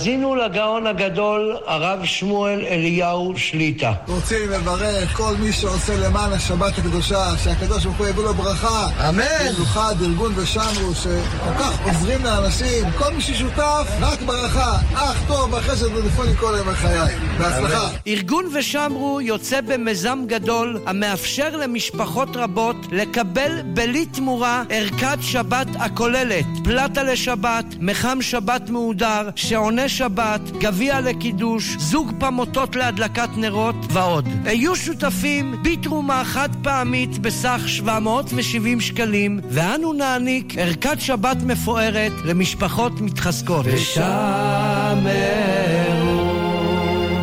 Vas-y, 0.00 0.16
לגאון 0.44 0.86
הגדול, 0.86 1.56
הרב 1.66 2.04
שמואל 2.04 2.64
אליהו 2.66 3.34
שליטה. 3.36 3.92
רוצים 4.08 4.50
לברך 4.50 5.16
כל 5.16 5.34
מי 5.40 5.52
שעושה 5.52 5.96
למען 5.96 6.32
השבת 6.32 6.78
הקדושה, 6.78 7.36
שהקדוש 7.44 7.84
ברוך 7.84 7.98
הוא 7.98 8.06
יביא 8.06 8.22
לו 8.22 8.34
ברכה. 8.34 8.88
אמן. 9.08 9.22
במיוחד 9.54 9.94
ארגון 10.02 10.32
ושמרו, 10.36 10.94
שכל 10.94 11.54
כך 11.58 11.80
עוזרים 11.84 12.24
לאנשים, 12.24 12.84
כל 12.98 13.12
מי 13.12 13.20
ששותף, 13.20 13.86
רק 14.00 14.22
ברכה. 14.22 14.76
אך 14.94 15.22
טוב, 15.28 15.54
אחרי 15.54 15.76
שזה 15.76 15.90
טלפוני 16.02 16.34
כל 16.36 16.54
ימי 16.60 16.74
חיי. 16.74 17.14
בהצלחה. 17.38 17.88
ארגון 18.06 18.44
ושמרו 18.54 19.20
יוצא 19.20 19.60
במיזם 19.60 20.18
גדול, 20.26 20.80
המאפשר 20.86 21.56
למשפחות 21.56 22.36
רבות 22.36 22.76
לקבל 22.92 23.62
בלי 23.64 24.06
תמורה 24.06 24.62
ערכת 24.70 25.18
שבת 25.20 25.66
הכוללת 25.78 26.44
פלטה 26.64 27.02
לשבת, 27.02 27.64
מחם 27.80 28.18
שבת 28.22 28.70
מהודר, 28.70 29.28
שעוני 29.36 29.88
שבת, 29.88 30.29
גביע 30.58 31.00
לקידוש, 31.00 31.76
זוג 31.78 32.12
פמוטות 32.18 32.76
להדלקת 32.76 33.28
נרות 33.36 33.76
ועוד. 33.92 34.28
היו 34.44 34.76
שותפים 34.76 35.62
בתרומה 35.62 36.24
חד 36.24 36.48
פעמית 36.62 37.18
בסך 37.18 37.62
770 37.66 38.80
שקלים, 38.80 39.40
ואנו 39.50 39.92
נעניק 39.92 40.58
ערכת 40.58 41.00
שבת 41.00 41.36
מפוארת 41.42 42.12
למשפחות 42.24 43.00
מתחזקות. 43.00 43.66
ושמרו 43.66 44.10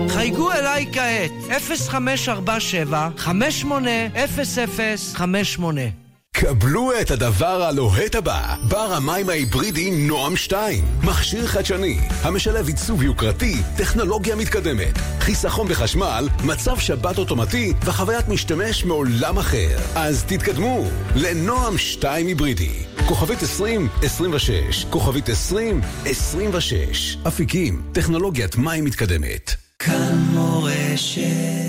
חייגו 0.10 0.52
אליי 0.52 0.86
כעת, 0.94 1.32
0547 1.62 3.10
580058 3.18 6.07
קבלו 6.40 6.92
את 7.02 7.12
הדבר 7.12 7.64
הלוהט 7.64 8.16
הבא, 8.16 8.56
בר 8.68 8.94
המים 8.94 9.30
ההיברידי 9.30 9.92
נועם 9.92 10.36
2. 10.36 10.84
מכשיר 11.04 11.48
חדשני, 11.48 12.00
המשלב 12.22 12.68
עיצוב 12.68 13.04
יוקרתי, 13.04 13.56
טכנולוגיה 13.78 14.36
מתקדמת, 14.36 14.98
חיסכון 15.20 15.68
בחשמל, 15.68 16.28
מצב 16.44 16.80
שבת 16.80 17.18
אוטומטי 17.18 17.74
וחוויית 17.86 18.28
משתמש 18.28 18.86
מעולם 18.86 19.38
אחר. 19.38 19.78
אז 19.96 20.24
תתקדמו 20.28 20.84
לנועם 21.16 21.78
2 21.78 22.28
היברידי. 22.28 22.74
כוכבית 23.08 23.44
2026, 23.44 24.86
כוכבית 24.90 25.30
2026. 25.30 27.18
אפיקים, 27.28 27.82
טכנולוגיית 27.92 28.56
מים 28.56 28.86
מתקדמת. 28.86 29.56
כאן 29.80 30.18
מורשת 30.34 31.67